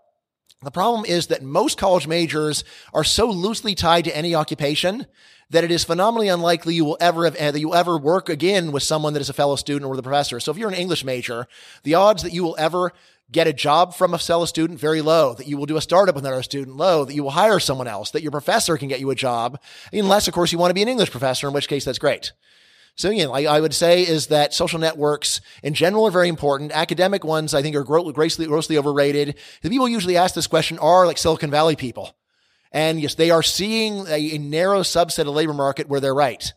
[0.62, 5.06] the problem is that most college majors are so loosely tied to any occupation
[5.50, 8.82] that it is phenomenally unlikely you will ever have, that you ever work again with
[8.82, 10.40] someone that is a fellow student or the professor.
[10.40, 11.46] So if you're an English major,
[11.84, 12.92] the odds that you will ever
[13.30, 16.14] get a job from a fellow student very low, that you will do a startup
[16.14, 19.00] with another student low, that you will hire someone else, that your professor can get
[19.00, 19.60] you a job,
[19.92, 22.32] unless of course you want to be an English professor, in which case that's great.
[22.98, 26.72] So again, like I would say is that social networks in general are very important.
[26.72, 29.36] Academic ones, I think, are grossly, grossly overrated.
[29.62, 32.16] The people usually ask this question are like Silicon Valley people.
[32.72, 36.52] And yes, they are seeing a, a narrow subset of labor market where they're right.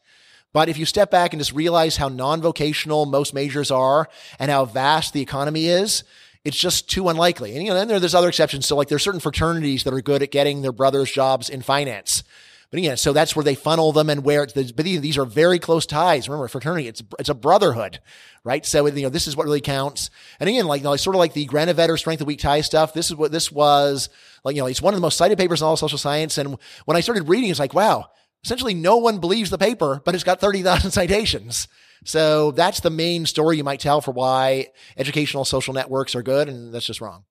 [0.51, 4.65] But if you step back and just realize how non-vocational most majors are and how
[4.65, 6.03] vast the economy is,
[6.43, 7.55] it's just too unlikely.
[7.55, 8.65] And you know, then there's other exceptions.
[8.65, 12.23] So like there's certain fraternities that are good at getting their brothers jobs in finance.
[12.71, 15.59] But yeah, so that's where they funnel them and where it's but these are very
[15.59, 16.29] close ties.
[16.29, 17.99] Remember, fraternity, it's, it's a brotherhood,
[18.45, 18.65] right?
[18.65, 20.09] So, you know, this is what really counts.
[20.39, 22.93] And again, like, you know, sort of like the Granovetter strength of weak tie stuff.
[22.93, 24.07] This is what this was
[24.45, 26.37] like, you know, it's one of the most cited papers in all social science.
[26.37, 28.05] And when I started reading, it's like, wow,
[28.43, 31.67] essentially no one believes the paper, but it's got 30,000 citations.
[32.05, 34.67] So that's the main story you might tell for why
[34.97, 36.47] educational social networks are good.
[36.47, 37.25] And that's just wrong.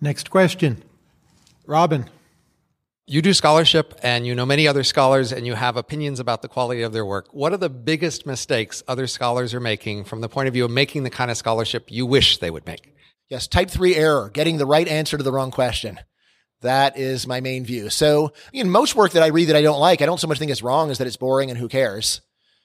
[0.00, 0.82] Next question.
[1.66, 2.08] Robin.
[3.06, 6.48] You do scholarship and you know many other scholars and you have opinions about the
[6.48, 7.28] quality of their work.
[7.32, 10.70] What are the biggest mistakes other scholars are making from the point of view of
[10.70, 12.94] making the kind of scholarship you wish they would make?
[13.28, 16.00] Yes, type three error, getting the right answer to the wrong question.
[16.62, 17.90] That is my main view.
[17.90, 20.38] So, in most work that I read that I don't like, I don't so much
[20.38, 22.22] think it's wrong as that it's boring and who cares.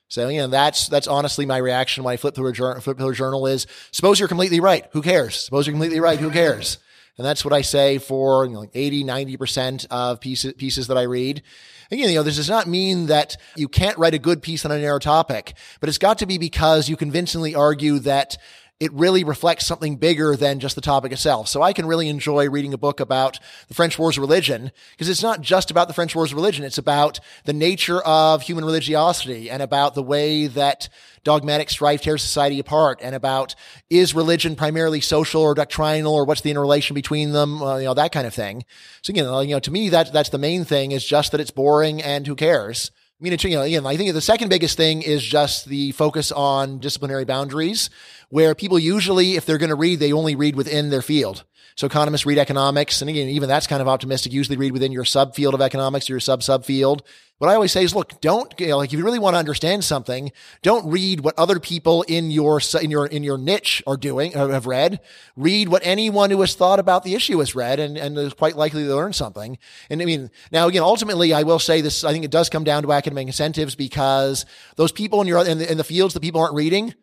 [0.08, 2.98] So, you know, that's, that's honestly my reaction when I flip through a journal, flip
[2.98, 4.86] through a journal is, suppose you're completely right.
[4.94, 5.38] Who cares?
[5.38, 6.18] Suppose you're completely right.
[6.18, 6.78] Who cares?
[7.18, 10.98] And that's what I say for you know, like 80, 90% of pieces, pieces that
[10.98, 11.42] I read.
[11.92, 14.72] Again, you know, this does not mean that you can't write a good piece on
[14.72, 18.38] a narrow topic, but it's got to be because you convincingly argue that
[18.80, 21.50] it really reflects something bigger than just the topic itself.
[21.50, 25.10] So I can really enjoy reading a book about the French Wars of Religion because
[25.10, 26.64] it's not just about the French Wars of Religion.
[26.64, 30.88] It's about the nature of human religiosity and about the way that
[31.26, 33.54] dogmatic strife tears society apart and about
[33.90, 37.94] is religion primarily social or doctrinal or what's the interrelation between them, uh, you know,
[37.94, 38.64] that kind of thing.
[39.02, 41.52] So, know, you know, to me, that, that's the main thing is just that it's
[41.52, 42.92] boring and who cares.
[43.20, 46.32] I mean, you know, again, I think the second biggest thing is just the focus
[46.32, 47.90] on disciplinary boundaries,
[48.30, 51.44] where people usually, if they're going to read, they only read within their field.
[51.76, 53.02] So economists read economics.
[53.02, 54.34] And again, even that's kind of optimistic.
[54.34, 57.02] Usually read within your subfield of economics or your sub subfield.
[57.38, 59.40] What I always say is, look, don't, you know, like, if you really want to
[59.40, 63.96] understand something, don't read what other people in your, in your, in your niche are
[63.96, 65.00] doing, or have read.
[65.38, 68.58] Read what anyone who has thought about the issue has read and, and is quite
[68.58, 69.58] likely to learn something.
[69.90, 72.66] And I mean, now again, ultimately, I will say this, I think it does come
[72.66, 76.20] down to academic incentives because those people in your, in the, in the fields that
[76.20, 76.94] people aren't reading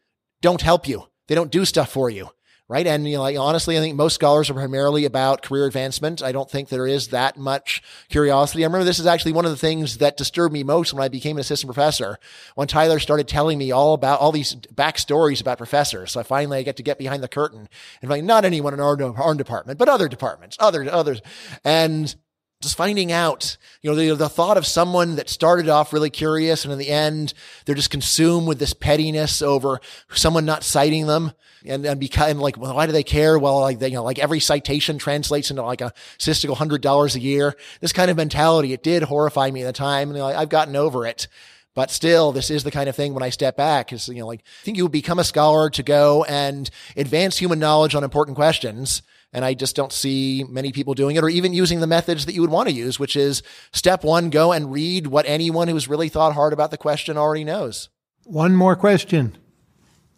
[0.43, 1.05] don't help you.
[1.27, 2.31] They don't do stuff for you
[2.69, 2.87] right?
[2.87, 6.23] And you know, like, honestly, I think most scholars are primarily about career advancement.
[6.23, 8.65] I don't think there is that much curiosity.
[8.65, 11.09] I remember this is actually one of the things that disturbed me most when I
[11.09, 12.19] became an assistant professor.
[12.55, 16.59] When Tyler started telling me all about all these backstories about professors, so I finally
[16.59, 17.69] I get to get behind the curtain
[18.03, 21.21] and like not anyone in our, our department, but other departments, other others,
[21.65, 22.17] and
[22.63, 26.65] just finding out, you know, the, the thought of someone that started off really curious
[26.65, 27.35] and in the end,
[27.65, 29.81] they're just consumed with this pettiness over
[30.13, 31.33] someone not citing them
[31.67, 33.39] and, and and like, well, why do they care?
[33.39, 37.15] Well, like, they, you know, like every citation translates into like a statistical hundred dollars
[37.15, 37.55] a year.
[37.81, 40.09] This kind of mentality, it did horrify me at the time.
[40.09, 41.29] And you know, I've gotten over it.
[41.75, 44.27] But still, this is the kind of thing when I step back is, you know,
[44.27, 48.35] like, I think you become a scholar to go and advance human knowledge on important
[48.35, 49.03] questions
[49.33, 52.35] and I just don't see many people doing it or even using the methods that
[52.35, 55.89] you would want to use, which is step one, go and read what anyone who's
[55.89, 57.89] really thought hard about the question already knows.
[58.25, 59.37] One more question.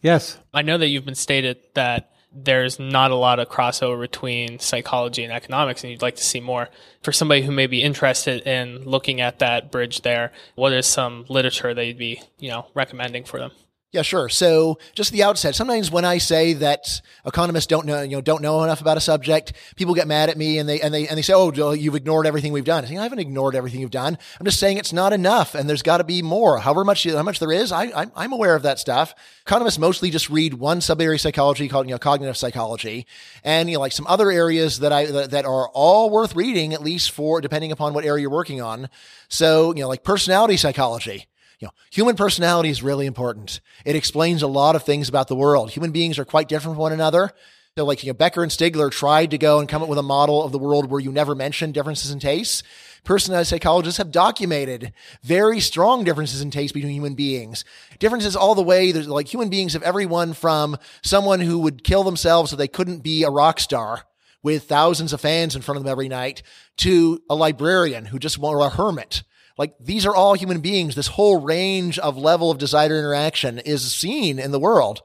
[0.03, 0.39] Yes.
[0.55, 5.25] I know that you've been stated that there's not a lot of crossover between psychology
[5.25, 6.69] and economics, and you'd like to see more.
[7.03, 11.25] For somebody who may be interested in looking at that bridge there, what is some
[11.29, 13.51] literature that you'd be, you know, recommending for them?
[13.91, 14.29] Yeah, sure.
[14.29, 18.43] So just the outset, sometimes when I say that economists don't know, you know, don't
[18.43, 21.17] know enough about a subject, people get mad at me and they, and they, and
[21.17, 22.85] they say, Oh, you've ignored everything we've done.
[22.85, 24.19] I, I haven't ignored everything you've done.
[24.39, 26.59] I'm just saying it's not enough and there's got to be more.
[26.59, 29.15] However much, how much there is, I, I'm aware of that stuff.
[29.47, 33.07] Economists mostly just read one sub-area psychology called, you know, cognitive psychology
[33.43, 36.75] and, you know, like some other areas that I, that, that are all worth reading,
[36.75, 38.91] at least for, depending upon what area you're working on.
[39.31, 41.28] So, you know, like personality psychology
[41.59, 43.61] you know, human personality is really important.
[43.85, 45.71] It explains a lot of things about the world.
[45.71, 47.33] Human beings are quite different from one another.
[47.77, 50.03] So like, you know, Becker and Stigler tried to go and come up with a
[50.03, 52.63] model of the world where you never mention differences in tastes.
[53.05, 54.93] Personality psychologists have documented
[55.23, 57.65] very strong differences in taste between human beings.
[57.99, 58.91] Differences all the way.
[58.91, 63.05] There's like human beings of everyone from someone who would kill themselves so they couldn't
[63.05, 64.03] be a rock star
[64.43, 66.43] with thousands of fans in front of them every night
[66.79, 69.23] to a librarian who just or a hermit
[69.59, 70.95] like these are all human beings.
[70.95, 75.03] This whole range of level of desire interaction is seen in the world.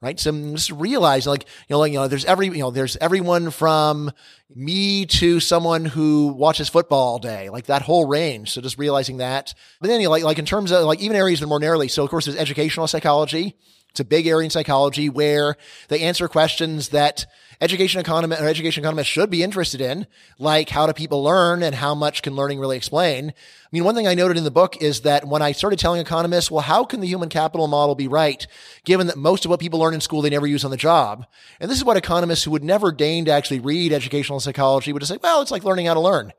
[0.00, 0.18] Right.
[0.20, 3.50] So just realize like, you know, like, you know, there's every, you know, there's everyone
[3.50, 4.12] from
[4.54, 8.52] me to someone who watches football all day, like that whole range.
[8.52, 9.54] So just realizing that.
[9.80, 11.58] But then you know, like, like in terms of like even areas that are more
[11.58, 11.88] narrowly.
[11.88, 13.56] So of course there's educational psychology.
[13.98, 15.56] It's a big area in psychology where
[15.88, 17.26] they answer questions that
[17.60, 20.06] education economists or education economists should be interested in,
[20.38, 23.30] like how do people learn and how much can learning really explain?
[23.30, 26.00] I mean, one thing I noted in the book is that when I started telling
[26.00, 28.46] economists, well, how can the human capital model be right,
[28.84, 31.26] given that most of what people learn in school they never use on the job?
[31.58, 35.00] And this is what economists who would never deign to actually read educational psychology would
[35.00, 36.32] just say, well, it's like learning how to learn.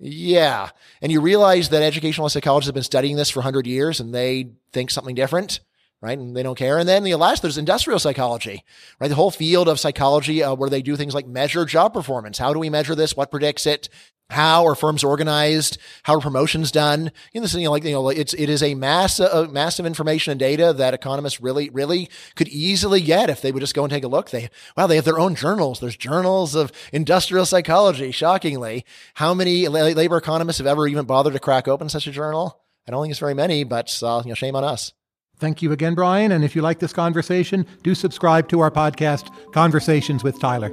[0.00, 0.70] Yeah.
[1.00, 4.50] And you realize that educational psychologists have been studying this for 100 years and they
[4.72, 5.60] think something different
[6.00, 6.18] right?
[6.18, 6.78] And they don't care.
[6.78, 8.64] And then the last, there's industrial psychology,
[9.00, 9.08] right?
[9.08, 12.38] The whole field of psychology uh, where they do things like measure job performance.
[12.38, 13.16] How do we measure this?
[13.16, 13.88] What predicts it?
[14.30, 15.78] How are firms organized?
[16.02, 17.10] How are promotions done?
[17.32, 19.86] You know, this, you know, like, you know, it's, it is a mass, uh, massive
[19.86, 23.84] information and data that economists really, really could easily get if they would just go
[23.84, 24.28] and take a look.
[24.28, 25.80] They, wow, they have their own journals.
[25.80, 28.10] There's journals of industrial psychology.
[28.10, 28.84] Shockingly,
[29.14, 32.60] how many labor economists have ever even bothered to crack open such a journal?
[32.86, 34.92] I don't think it's very many, but, uh, you know, shame on us.
[35.38, 36.32] Thank you again, Bryan.
[36.32, 40.72] And if you like this conversation, do subscribe to our podcast, Conversations with Tyler.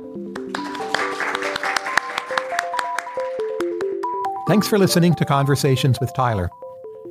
[4.47, 6.49] Thanks for listening to Conversations with Tyler.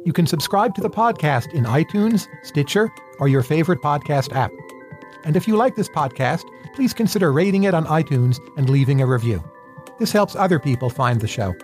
[0.04, 4.50] You can subscribe to the podcast in iTunes, Stitcher, or your favorite podcast app.
[5.24, 6.42] And if you like this podcast,
[6.74, 9.42] please consider rating it on iTunes and leaving a review.
[9.98, 11.54] This helps other people find the show.